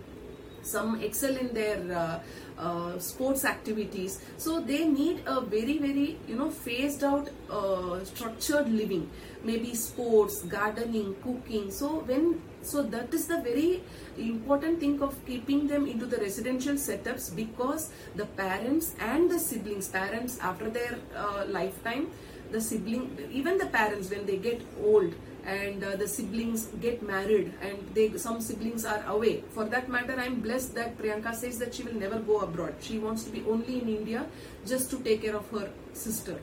Some 0.62 1.00
excel 1.00 1.36
in 1.36 1.54
their 1.54 1.80
uh, 1.96 2.20
uh, 2.58 2.98
sports 2.98 3.44
activities. 3.44 4.20
So 4.36 4.60
they 4.60 4.84
need 4.84 5.22
a 5.26 5.40
very 5.40 5.78
very 5.78 6.18
you 6.26 6.36
know 6.36 6.50
phased 6.50 7.04
out 7.04 7.28
uh, 7.50 8.04
structured 8.04 8.70
living. 8.70 9.10
Maybe 9.44 9.74
sports 9.74 10.42
gardening 10.42 11.14
cooking. 11.22 11.70
So 11.70 12.00
when 12.00 12.40
so 12.62 12.82
that 12.82 13.14
is 13.14 13.26
the 13.26 13.40
very 13.40 13.82
important 14.18 14.80
thing 14.80 15.00
of 15.00 15.14
keeping 15.26 15.66
them 15.68 15.86
into 15.86 16.06
the 16.06 16.18
residential 16.18 16.74
setups 16.74 17.34
because 17.34 17.90
the 18.16 18.26
parents 18.26 18.94
and 18.98 19.30
the 19.30 19.38
siblings 19.38 19.88
parents 19.88 20.38
after 20.40 20.68
their 20.68 20.98
uh, 21.16 21.44
lifetime 21.46 22.10
the 22.50 22.60
sibling 22.60 23.16
even 23.30 23.58
the 23.58 23.66
parents 23.66 24.10
when 24.10 24.26
they 24.26 24.36
get 24.36 24.60
old 24.82 25.14
and 25.44 25.82
uh, 25.82 25.96
the 25.96 26.06
siblings 26.06 26.66
get 26.80 27.02
married 27.02 27.52
and 27.62 27.78
they 27.94 28.16
some 28.16 28.40
siblings 28.40 28.84
are 28.84 29.02
away. 29.06 29.42
For 29.50 29.64
that 29.64 29.88
matter 29.88 30.14
i'm 30.18 30.40
blessed 30.40 30.74
that 30.74 30.98
priyanka 30.98 31.34
says 31.34 31.58
that 31.58 31.74
she 31.74 31.82
will 31.82 31.94
never 31.94 32.18
go 32.18 32.40
abroad. 32.40 32.74
She 32.80 32.98
wants 32.98 33.24
to 33.24 33.30
be 33.30 33.44
only 33.48 33.80
in 33.80 33.88
india 33.88 34.26
just 34.66 34.90
to 34.90 34.98
take 35.00 35.22
care 35.22 35.36
of 35.36 35.50
her 35.50 35.70
sister. 35.92 36.38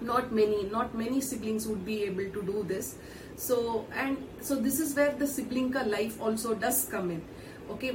Not 0.00 0.32
many 0.32 0.64
not 0.64 0.94
many 0.94 1.20
siblings 1.20 1.66
would 1.66 1.84
be 1.84 2.04
able 2.04 2.30
to 2.38 2.42
do 2.42 2.62
this. 2.62 2.96
So 3.36 3.86
and 3.94 4.16
so 4.40 4.56
this 4.56 4.80
is 4.80 4.94
where 4.94 5.12
the 5.12 5.26
sibling 5.26 5.72
life 5.72 6.20
also 6.20 6.54
does 6.54 6.84
come 6.90 7.10
in. 7.10 7.22
Okay 7.70 7.94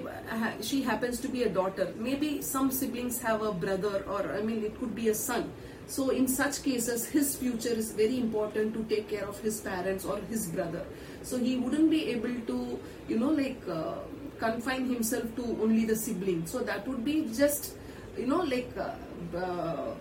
she 0.62 0.82
happens 0.82 1.20
to 1.22 1.28
be 1.28 1.44
a 1.44 1.50
daughter. 1.50 1.94
Maybe 1.98 2.42
some 2.42 2.72
siblings 2.72 3.22
have 3.22 3.42
a 3.42 3.54
brother 3.54 4.04
or 4.08 4.34
i 4.34 4.42
mean 4.42 4.64
it 4.64 4.80
could 4.80 4.96
be 4.96 5.10
a 5.10 5.16
son 5.16 5.52
so 5.88 6.10
in 6.10 6.28
such 6.28 6.64
cases 6.64 7.06
his 7.06 7.36
future 7.36 7.74
is 7.74 7.92
very 7.92 8.20
important 8.20 8.74
to 8.74 8.84
take 8.96 9.10
care 9.10 9.26
of 9.26 9.40
his 9.40 9.60
parents 9.62 10.06
or 10.06 10.18
his 10.30 10.48
brother. 10.48 10.86
So 11.22 11.38
he 11.38 11.58
wouldn't 11.58 11.90
be 11.90 12.10
able 12.12 12.36
to 12.48 12.80
you 13.08 13.20
know 13.20 13.30
like 13.30 13.62
uh, 13.70 13.96
confine 14.40 14.86
himself 14.86 15.36
to 15.36 15.44
only 15.62 15.86
the 15.86 15.96
sibling 15.96 16.46
so 16.46 16.60
that 16.60 16.88
would 16.88 17.06
be 17.06 17.30
just 17.36 17.76
you 18.18 18.28
know 18.28 18.42
like 18.42 18.72
uh, 18.78 19.38
uh, 19.38 19.94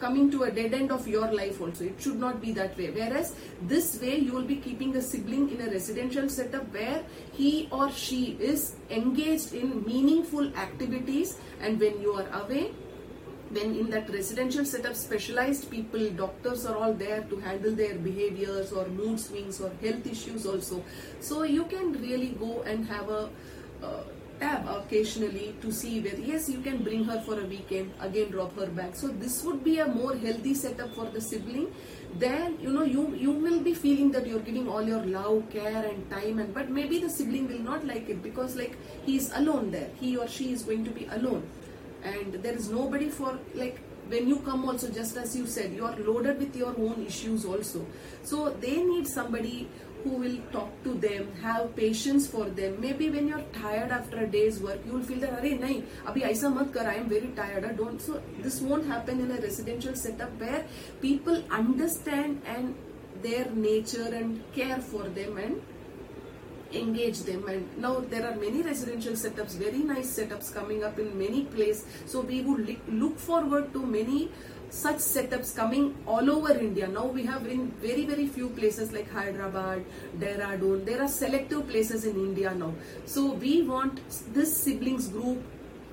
coming 0.00 0.30
to 0.30 0.44
a 0.44 0.50
dead 0.50 0.72
end 0.74 0.90
of 0.90 1.06
your 1.06 1.30
life 1.30 1.60
also. 1.60 1.84
It 1.84 2.00
should 2.00 2.18
not 2.18 2.40
be 2.40 2.52
that 2.52 2.76
way. 2.76 2.90
Whereas 2.90 3.34
this 3.62 4.00
way 4.00 4.16
you 4.18 4.32
will 4.32 4.48
be 4.50 4.56
keeping 4.56 4.96
a 4.96 5.02
sibling 5.02 5.50
in 5.50 5.60
a 5.60 5.70
residential 5.70 6.28
setup 6.28 6.72
where 6.72 7.04
he 7.32 7.68
or 7.70 7.90
she 7.92 8.38
is 8.40 8.76
engaged 8.90 9.52
in 9.52 9.84
meaningful 9.84 10.48
activities 10.56 11.36
and 11.60 11.78
when 11.78 12.00
you 12.00 12.14
are 12.14 12.28
away 12.42 12.72
when 13.50 13.74
in 13.74 13.90
that 13.90 14.08
residential 14.10 14.64
setup 14.64 14.94
specialized 14.94 15.70
people 15.70 16.08
doctors 16.10 16.64
are 16.66 16.76
all 16.76 16.92
there 16.92 17.22
to 17.30 17.36
handle 17.40 17.74
their 17.74 17.96
behaviors 17.96 18.72
or 18.72 18.86
mood 18.88 19.18
swings 19.18 19.60
or 19.60 19.70
health 19.82 20.06
issues 20.06 20.46
also. 20.46 20.82
So 21.20 21.42
you 21.42 21.64
can 21.64 21.92
really 22.00 22.28
go 22.28 22.62
and 22.62 22.86
have 22.86 23.08
a 23.08 23.28
uh, 23.82 24.02
tab 24.38 24.66
occasionally 24.68 25.54
to 25.60 25.70
see 25.70 26.00
where 26.00 26.18
yes 26.18 26.48
you 26.48 26.60
can 26.60 26.82
bring 26.82 27.04
her 27.04 27.20
for 27.26 27.38
a 27.40 27.44
weekend 27.44 27.92
again 28.00 28.30
drop 28.30 28.56
her 28.56 28.66
back. 28.66 28.94
So 28.94 29.08
this 29.08 29.42
would 29.44 29.64
be 29.64 29.78
a 29.80 29.86
more 29.86 30.16
healthy 30.16 30.54
setup 30.54 30.94
for 30.94 31.06
the 31.06 31.20
sibling. 31.20 31.72
Then 32.18 32.56
you 32.60 32.72
know 32.72 32.84
you 32.84 33.14
you 33.14 33.32
will 33.32 33.60
be 33.60 33.74
feeling 33.74 34.12
that 34.12 34.26
you're 34.26 34.46
giving 34.50 34.68
all 34.68 34.82
your 34.82 35.04
love 35.04 35.42
care 35.50 35.84
and 35.84 36.08
time 36.10 36.38
and 36.38 36.54
but 36.54 36.70
maybe 36.70 37.00
the 37.00 37.10
sibling 37.10 37.48
will 37.48 37.64
not 37.70 37.84
like 37.84 38.08
it 38.08 38.22
because 38.22 38.54
like 38.56 38.76
he's 39.04 39.32
alone 39.32 39.72
there. 39.72 39.90
He 40.00 40.16
or 40.16 40.28
she 40.28 40.52
is 40.52 40.62
going 40.62 40.84
to 40.84 40.90
be 40.90 41.06
alone 41.06 41.42
and 42.02 42.34
there 42.34 42.54
is 42.54 42.68
nobody 42.70 43.08
for 43.08 43.38
like 43.54 43.78
when 44.08 44.28
you 44.28 44.36
come 44.40 44.64
also 44.64 44.90
just 44.90 45.16
as 45.16 45.36
you 45.36 45.46
said 45.46 45.72
you 45.72 45.84
are 45.84 45.96
loaded 45.96 46.38
with 46.38 46.56
your 46.56 46.74
own 46.78 47.04
issues 47.06 47.44
also. 47.44 47.86
So 48.22 48.50
they 48.50 48.82
need 48.82 49.06
somebody 49.06 49.68
who 50.02 50.10
will 50.10 50.38
talk 50.50 50.70
to 50.82 50.94
them 50.94 51.32
have 51.42 51.76
patience 51.76 52.26
for 52.26 52.46
them. 52.46 52.80
Maybe 52.80 53.10
when 53.10 53.28
you're 53.28 53.44
tired 53.52 53.90
after 53.90 54.20
a 54.24 54.26
day's 54.26 54.60
work 54.60 54.80
you 54.86 54.92
will 54.92 55.02
feel 55.02 55.20
that 55.20 55.42
hey 55.44 55.56
nahi 55.58 55.82
abhi 56.12 56.22
aisa 56.30 56.52
mat 56.54 56.72
kar 56.72 56.86
i 56.92 56.94
am 57.00 57.08
very 57.08 57.32
tired 57.40 57.64
i 57.64 57.72
don't 57.80 58.06
so 58.06 58.22
this 58.46 58.60
won't 58.60 58.86
happen 58.92 59.20
in 59.26 59.34
a 59.38 59.40
residential 59.48 59.94
setup 60.04 60.46
where 60.46 60.64
people 61.02 61.42
understand 61.50 62.40
and 62.54 62.74
their 63.22 63.50
nature 63.66 64.08
and 64.22 64.40
care 64.54 64.80
for 64.92 65.04
them 65.20 65.36
and 65.36 65.60
engage 66.72 67.20
them 67.20 67.46
and 67.48 67.76
now 67.78 68.00
there 68.10 68.24
are 68.30 68.36
many 68.36 68.62
residential 68.62 69.14
setups 69.14 69.56
very 69.64 69.78
nice 69.78 70.18
setups 70.18 70.52
coming 70.54 70.84
up 70.84 70.98
in 70.98 71.16
many 71.18 71.44
places 71.44 71.84
so 72.06 72.20
we 72.20 72.40
would 72.42 72.76
look 72.88 73.18
forward 73.18 73.72
to 73.72 73.84
many 73.84 74.30
such 74.70 74.98
setups 74.98 75.54
coming 75.54 75.96
all 76.06 76.30
over 76.30 76.52
India. 76.52 76.86
Now 76.86 77.06
we 77.06 77.24
have 77.26 77.46
in 77.46 77.72
very 77.82 78.06
very 78.06 78.26
few 78.28 78.48
places 78.50 78.92
like 78.92 79.10
Hyderabad, 79.10 79.84
Dehradun. 80.18 80.84
There 80.84 81.02
are 81.02 81.08
selective 81.08 81.68
places 81.68 82.04
in 82.04 82.14
India 82.14 82.54
now. 82.54 82.72
So 83.04 83.32
we 83.32 83.62
want 83.62 84.00
this 84.32 84.56
siblings 84.56 85.08
group 85.08 85.42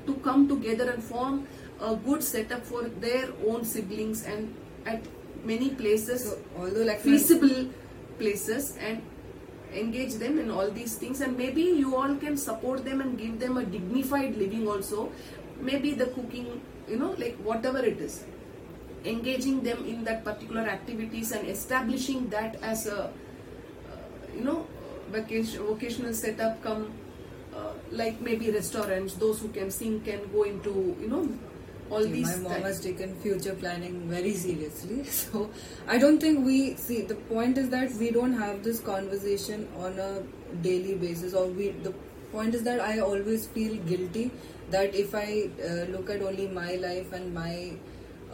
to 0.06 0.14
come 0.16 0.48
together 0.48 0.92
and 0.92 1.04
form 1.04 1.48
a 1.82 1.96
good 1.96 2.24
setup 2.24 2.64
for 2.66 2.84
their 2.84 3.30
own 3.48 3.66
siblings 3.66 4.24
and 4.24 4.54
at 4.86 5.04
many 5.44 5.70
places, 5.70 6.24
So, 6.24 6.38
although 6.58 6.84
like 6.84 7.00
feasible 7.00 7.70
places 8.20 8.78
and 8.80 9.02
engage 9.78 10.16
them 10.16 10.40
in 10.40 10.50
all 10.52 10.70
these 10.70 10.96
things. 10.96 11.22
And 11.22 11.38
maybe 11.38 11.62
you 11.62 11.96
all 11.96 12.16
can 12.16 12.38
support 12.38 12.86
them 12.86 13.02
and 13.02 13.18
give 13.18 13.40
them 13.40 13.58
a 13.58 13.66
dignified 13.66 14.36
living 14.36 14.68
also. 14.68 15.12
Maybe 15.60 15.94
the 15.94 16.08
cooking 16.08 16.62
you 16.88 16.98
know 16.98 17.12
like 17.18 17.38
whatever 17.38 17.80
it 17.80 18.00
is. 18.00 18.24
Engaging 19.06 19.62
them 19.64 19.86
in 19.86 20.04
that 20.04 20.24
particular 20.24 20.62
activities 20.62 21.32
and 21.32 21.48
establishing 21.48 22.30
that 22.30 22.56
as 22.62 22.88
a 22.88 23.04
uh, 23.04 23.08
you 24.36 24.44
know 24.44 24.66
vacation, 25.12 25.64
vocational 25.66 26.14
setup 26.14 26.62
come 26.64 26.92
uh, 27.56 27.74
like 27.92 28.20
maybe 28.22 28.52
restaurants 28.52 29.14
those 29.16 29.40
who 29.40 29.50
can 29.50 29.72
sing 29.72 30.02
can 30.02 30.20
go 30.34 30.44
into 30.44 30.96
you 31.00 31.08
know 31.08 31.28
all 31.90 32.04
See, 32.04 32.12
these 32.12 32.38
my 32.38 32.50
mom 32.50 32.62
has 32.64 32.80
taken 32.82 33.16
future 33.22 33.54
planning 33.54 34.10
very 34.10 34.34
seriously. 34.34 35.04
So 35.18 35.50
I 35.88 35.98
don't 35.98 36.20
think 36.20 36.46
we 36.46 36.76
see 36.76 37.02
the 37.02 37.16
point 37.16 37.58
is 37.58 37.70
that 37.70 37.92
we 37.94 38.12
don't 38.12 38.34
have 38.34 38.64
this 38.64 38.80
conversation 38.80 39.68
on 39.78 40.00
a 40.00 40.24
daily 40.62 40.96
basis, 40.96 41.34
or 41.34 41.48
we 41.48 41.70
the 41.90 41.94
point 42.32 42.56
is 42.56 42.64
that 42.64 42.80
I 42.80 43.00
always 43.00 43.48
feel 43.48 43.76
guilty 43.92 44.32
that 44.70 44.96
if 44.96 45.16
I 45.16 45.50
uh, 45.64 45.92
look 45.92 46.10
at 46.10 46.22
only 46.22 46.48
my 46.48 46.76
life 46.76 47.14
and 47.14 47.34
my 47.34 47.74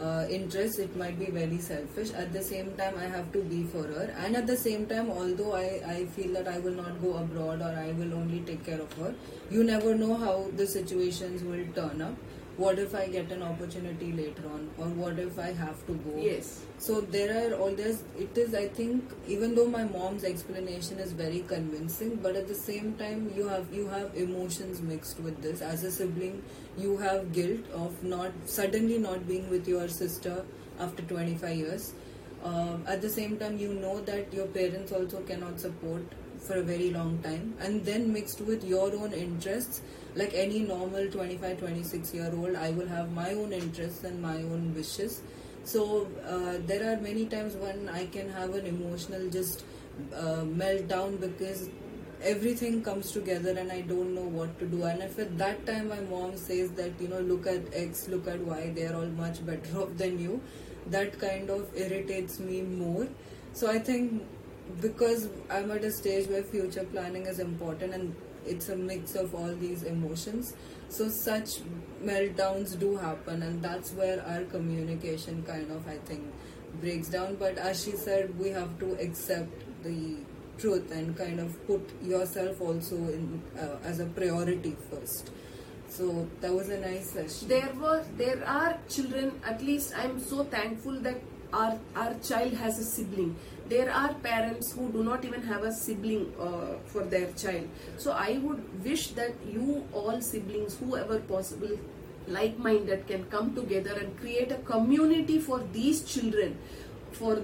uh, 0.00 0.26
interests, 0.28 0.78
it 0.78 0.96
might 0.96 1.18
be 1.18 1.26
very 1.26 1.58
selfish. 1.58 2.12
At 2.12 2.32
the 2.32 2.42
same 2.42 2.72
time, 2.76 2.94
I 2.98 3.04
have 3.04 3.32
to 3.32 3.42
be 3.42 3.62
for 3.64 3.84
her, 3.84 4.12
and 4.18 4.36
at 4.36 4.46
the 4.46 4.56
same 4.56 4.86
time, 4.86 5.10
although 5.10 5.54
I, 5.54 5.80
I 5.86 6.06
feel 6.06 6.32
that 6.34 6.48
I 6.48 6.58
will 6.58 6.72
not 6.72 7.00
go 7.00 7.16
abroad 7.16 7.62
or 7.62 7.72
I 7.78 7.92
will 7.92 8.14
only 8.14 8.40
take 8.40 8.64
care 8.64 8.80
of 8.80 8.92
her, 8.94 9.14
you 9.50 9.62
never 9.62 9.94
know 9.94 10.16
how 10.16 10.50
the 10.56 10.66
situations 10.66 11.44
will 11.44 11.64
turn 11.74 12.02
up 12.02 12.14
what 12.56 12.78
if 12.78 12.94
I 12.94 13.08
get 13.08 13.32
an 13.32 13.42
opportunity 13.42 14.12
later 14.12 14.42
on, 14.52 14.70
or 14.78 14.86
what 14.86 15.18
if 15.18 15.38
I 15.38 15.52
have 15.52 15.84
to 15.86 15.94
go? 15.94 16.16
yes 16.16 16.62
So 16.78 17.00
there 17.00 17.30
are 17.40 17.54
all 17.56 17.74
this. 17.74 18.02
It 18.18 18.36
is, 18.36 18.54
I 18.54 18.68
think, 18.68 19.12
even 19.26 19.54
though 19.54 19.66
my 19.66 19.84
mom's 19.84 20.24
explanation 20.24 20.98
is 20.98 21.12
very 21.12 21.40
convincing, 21.52 22.16
but 22.16 22.36
at 22.36 22.48
the 22.48 22.54
same 22.54 22.94
time, 22.94 23.32
you 23.36 23.48
have 23.48 23.72
you 23.72 23.86
have 23.88 24.16
emotions 24.24 24.82
mixed 24.82 25.20
with 25.20 25.40
this. 25.42 25.62
As 25.62 25.84
a 25.84 25.92
sibling, 25.98 26.42
you 26.76 26.96
have 26.98 27.32
guilt 27.32 27.70
of 27.84 28.02
not 28.02 28.32
suddenly 28.56 28.98
not 28.98 29.26
being 29.26 29.48
with 29.50 29.66
your 29.74 29.88
sister 29.88 30.44
after 30.78 31.02
25 31.14 31.56
years. 31.56 31.94
Um, 32.42 32.84
at 32.86 33.00
the 33.00 33.08
same 33.08 33.38
time, 33.38 33.58
you 33.58 33.72
know 33.72 34.00
that 34.02 34.32
your 34.32 34.46
parents 34.46 34.92
also 34.92 35.22
cannot 35.22 35.58
support 35.58 36.02
for 36.46 36.56
a 36.56 36.62
very 36.62 36.90
long 36.90 37.18
time, 37.22 37.54
and 37.60 37.84
then 37.84 38.12
mixed 38.12 38.40
with 38.42 38.64
your 38.64 38.94
own 38.94 39.12
interests, 39.12 39.80
like 40.14 40.32
any 40.34 40.60
normal 40.60 41.08
25, 41.10 41.58
26 41.58 42.14
year 42.14 42.32
old, 42.34 42.56
I 42.56 42.70
will 42.70 42.88
have 42.88 43.12
my 43.12 43.32
own 43.32 43.52
interests 43.52 44.04
and 44.04 44.20
my 44.22 44.36
own 44.36 44.72
wishes. 44.74 45.22
So 45.64 46.06
uh, 46.26 46.58
there 46.66 46.92
are 46.92 47.00
many 47.00 47.26
times 47.26 47.56
when 47.56 47.88
I 47.88 48.06
can 48.06 48.30
have 48.30 48.54
an 48.54 48.66
emotional 48.66 49.28
just 49.30 49.64
uh, 50.14 50.44
meltdown 50.44 51.20
because 51.20 51.68
everything 52.22 52.82
comes 52.82 53.12
together 53.12 53.50
and 53.50 53.70
I 53.72 53.80
don't 53.82 54.14
know 54.14 54.28
what 54.38 54.58
to 54.58 54.66
do. 54.66 54.84
And 54.84 55.02
if 55.02 55.18
at 55.18 55.36
that 55.38 55.66
time 55.66 55.88
my 55.88 56.00
mom 56.00 56.36
says 56.36 56.70
that 56.72 57.00
you 57.00 57.08
know 57.08 57.20
look 57.20 57.46
at 57.46 57.62
X, 57.72 58.08
look 58.08 58.28
at 58.28 58.40
Y, 58.40 58.72
they 58.74 58.86
are 58.86 58.94
all 58.94 59.06
much 59.06 59.44
better 59.44 59.78
off 59.82 59.96
than 59.96 60.18
you, 60.18 60.40
that 60.88 61.18
kind 61.18 61.50
of 61.50 61.68
irritates 61.74 62.38
me 62.38 62.62
more. 62.62 63.08
So 63.52 63.70
I 63.70 63.78
think 63.78 64.22
because 64.80 65.28
I'm 65.50 65.70
at 65.70 65.84
a 65.84 65.90
stage 65.90 66.28
where 66.28 66.42
future 66.42 66.84
planning 66.84 67.26
is 67.26 67.38
important 67.38 67.94
and 67.94 68.14
it's 68.46 68.68
a 68.68 68.76
mix 68.76 69.14
of 69.14 69.34
all 69.34 69.54
these 69.54 69.82
emotions. 69.82 70.54
So 70.88 71.08
such 71.08 71.60
meltdowns 72.02 72.78
do 72.78 72.96
happen, 72.96 73.42
and 73.42 73.62
that's 73.62 73.92
where 73.92 74.24
our 74.26 74.42
communication 74.44 75.42
kind 75.42 75.70
of, 75.70 75.86
I 75.88 75.96
think, 75.98 76.22
breaks 76.80 77.08
down. 77.08 77.36
But 77.36 77.58
as 77.58 77.84
she 77.84 77.92
said, 77.92 78.38
we 78.38 78.50
have 78.50 78.78
to 78.78 78.92
accept 79.00 79.50
the 79.82 80.16
truth 80.58 80.90
and 80.92 81.16
kind 81.16 81.40
of 81.40 81.66
put 81.66 81.90
yourself 82.02 82.60
also 82.60 82.96
in 82.96 83.42
uh, 83.58 83.76
as 83.84 84.00
a 84.00 84.06
priority 84.06 84.76
first. 84.90 85.30
So 85.88 86.28
that 86.40 86.52
was 86.52 86.68
a 86.70 86.78
nice 86.80 87.10
session. 87.10 87.48
there 87.48 87.72
was 87.80 88.06
there 88.16 88.42
are 88.46 88.78
children 88.88 89.40
at 89.44 89.62
least 89.62 89.92
i'm 89.96 90.18
so 90.18 90.42
thankful 90.54 90.98
that 91.00 91.20
our 91.62 91.78
our 92.02 92.14
child 92.28 92.54
has 92.62 92.78
a 92.78 92.84
sibling. 92.84 93.34
There 93.68 93.90
are 94.02 94.12
parents 94.28 94.72
who 94.72 94.90
do 94.94 95.02
not 95.08 95.24
even 95.24 95.42
have 95.50 95.62
a 95.62 95.72
sibling 95.72 96.24
uh, 96.46 96.74
for 96.92 97.04
their 97.16 97.32
child. 97.32 97.68
So 98.04 98.12
i 98.26 98.38
would 98.46 98.62
wish 98.88 99.08
that 99.20 99.50
you 99.56 99.82
all 100.02 100.20
siblings 100.30 100.78
whoever 100.84 101.18
possible 101.34 101.76
like 102.36 102.58
minded 102.58 103.06
can 103.12 103.24
come 103.36 103.54
together 103.54 103.98
and 104.02 104.18
create 104.20 104.52
a 104.52 104.60
community 104.72 105.38
for 105.38 105.60
these 105.78 106.02
children 106.14 106.56
for 107.12 107.34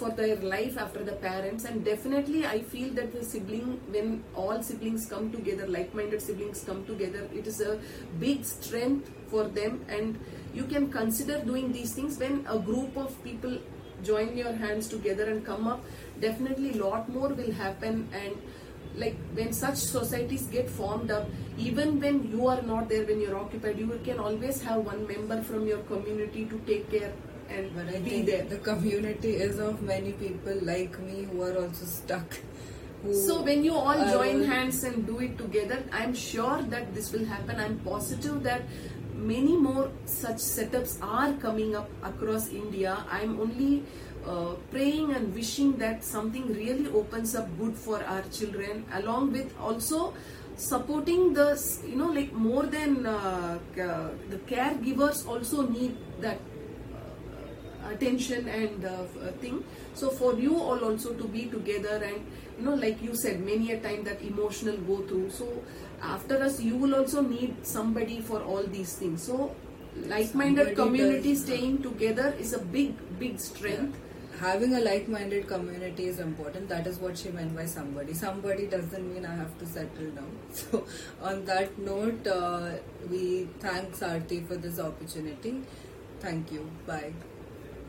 for 0.00 0.10
their 0.18 0.36
life 0.36 0.76
after 0.78 1.04
the 1.04 1.12
parents. 1.12 1.64
And 1.70 1.84
definitely 1.84 2.44
i 2.46 2.58
feel 2.74 2.92
that 3.00 3.12
the 3.12 3.24
sibling 3.30 3.78
when 3.96 4.12
all 4.34 4.62
siblings 4.62 5.06
come 5.14 5.30
together 5.32 5.66
like-minded 5.78 6.22
siblings 6.28 6.64
come 6.68 6.84
together 6.92 7.24
it 7.40 7.46
is 7.54 7.60
a 7.60 7.78
big 8.26 8.44
strength 8.44 9.10
for 9.28 9.44
them. 9.44 9.84
And 9.88 10.18
you 10.54 10.64
can 10.64 10.90
consider 10.90 11.38
doing 11.40 11.72
these 11.72 11.92
things 11.94 12.18
when 12.18 12.44
a 12.48 12.58
group 12.58 12.96
of 12.96 13.22
people 13.24 13.58
join 14.02 14.36
your 14.36 14.52
hands 14.52 14.88
together 14.88 15.24
and 15.24 15.44
come 15.44 15.66
up 15.66 15.84
definitely 16.20 16.72
lot 16.72 17.08
more 17.08 17.28
will 17.28 17.52
happen 17.52 18.08
and 18.12 18.36
like 18.96 19.16
when 19.34 19.52
such 19.52 19.76
societies 19.76 20.46
get 20.46 20.68
formed 20.68 21.10
up 21.10 21.28
even 21.56 22.00
when 22.00 22.30
you 22.30 22.46
are 22.46 22.62
not 22.62 22.88
there 22.88 23.04
when 23.04 23.20
you're 23.20 23.36
occupied 23.36 23.78
you 23.78 24.00
can 24.04 24.18
always 24.18 24.62
have 24.62 24.78
one 24.78 25.06
member 25.06 25.42
from 25.42 25.66
your 25.66 25.78
community 25.90 26.44
to 26.46 26.58
take 26.66 26.90
care 26.90 27.12
and 27.50 27.74
But 27.74 27.88
I 27.88 27.98
be 27.98 28.10
think 28.10 28.26
there 28.26 28.44
the 28.44 28.58
community 28.58 29.34
is 29.34 29.58
of 29.58 29.82
many 29.82 30.12
people 30.12 30.58
like 30.62 30.98
me 31.00 31.22
who 31.30 31.42
are 31.42 31.56
also 31.62 31.84
stuck. 31.84 32.38
So 33.12 33.40
when 33.42 33.64
you 33.64 33.74
all 33.74 34.00
join 34.12 34.44
hands 34.44 34.84
and 34.84 35.06
do 35.06 35.20
it 35.20 35.38
together, 35.38 35.82
I'm 35.90 36.14
sure 36.14 36.60
that 36.68 36.94
this 36.94 37.12
will 37.12 37.24
happen. 37.24 37.58
I'm 37.58 37.78
positive 37.78 38.42
that 38.42 38.60
many 39.20 39.56
more 39.56 39.90
such 40.06 40.36
setups 40.36 40.98
are 41.02 41.32
coming 41.34 41.76
up 41.76 41.88
across 42.02 42.48
India. 42.48 43.04
I'm 43.10 43.40
only 43.40 43.84
uh, 44.26 44.54
praying 44.70 45.12
and 45.12 45.34
wishing 45.34 45.76
that 45.78 46.04
something 46.04 46.48
really 46.48 46.88
opens 46.88 47.34
up 47.34 47.48
good 47.58 47.74
for 47.74 48.02
our 48.04 48.22
children, 48.32 48.84
along 48.92 49.32
with 49.32 49.54
also 49.58 50.14
supporting 50.56 51.32
the 51.32 51.56
you 51.86 51.96
know 51.96 52.08
like 52.08 52.32
more 52.32 52.66
than 52.66 53.06
uh, 53.06 53.58
ca- 53.74 54.10
the 54.28 54.36
caregivers 54.48 55.26
also 55.26 55.66
need 55.66 55.96
that 56.20 56.38
uh, 56.92 57.88
attention 57.88 58.46
and 58.48 58.84
uh, 58.84 58.90
uh, 59.22 59.32
thing 59.40 59.64
so 59.94 60.10
for 60.10 60.34
you 60.34 60.60
all 60.60 60.84
also 60.84 61.14
to 61.14 61.24
be 61.24 61.46
together 61.46 62.02
and 62.04 62.20
you 62.58 62.64
know 62.64 62.74
like 62.74 63.02
you 63.02 63.14
said 63.14 63.40
many 63.40 63.72
a 63.72 63.80
time 63.80 64.04
that 64.04 64.20
emotional 64.20 64.76
go 64.78 64.98
through 65.08 65.30
so 65.30 65.48
after 66.02 66.42
us 66.42 66.60
you 66.60 66.76
will 66.76 66.94
also 66.94 67.22
need 67.22 67.66
somebody 67.66 68.20
for 68.20 68.40
all 68.42 68.62
these 68.62 68.94
things. 68.94 69.22
So 69.22 69.54
like-minded 69.96 70.76
Somebody 70.76 70.76
community 70.76 71.32
does. 71.34 71.42
staying 71.44 71.82
together 71.82 72.34
is 72.38 72.52
a 72.52 72.58
big 72.60 72.94
big 73.18 73.38
strength. 73.40 73.98
Having 74.40 74.74
a 74.74 74.80
like-minded 74.80 75.46
community 75.48 76.06
is 76.06 76.18
important. 76.18 76.68
That 76.70 76.86
is 76.86 76.98
what 76.98 77.18
she 77.18 77.28
meant 77.30 77.54
by 77.54 77.66
somebody. 77.66 78.14
Somebody 78.14 78.66
doesn't 78.66 79.12
mean 79.14 79.26
i 79.26 79.34
have 79.34 79.58
to 79.58 79.66
settle 79.66 80.10
down. 80.20 80.30
So 80.52 80.86
on 81.22 81.44
that 81.46 81.78
note 81.78 82.26
uh, 82.26 82.70
we 83.10 83.48
thank 83.60 83.94
Saarthi 83.96 84.46
for 84.46 84.56
this 84.56 84.78
opportunity. 84.78 85.62
Thank 86.20 86.52
you. 86.52 86.70
Bye 86.86 87.12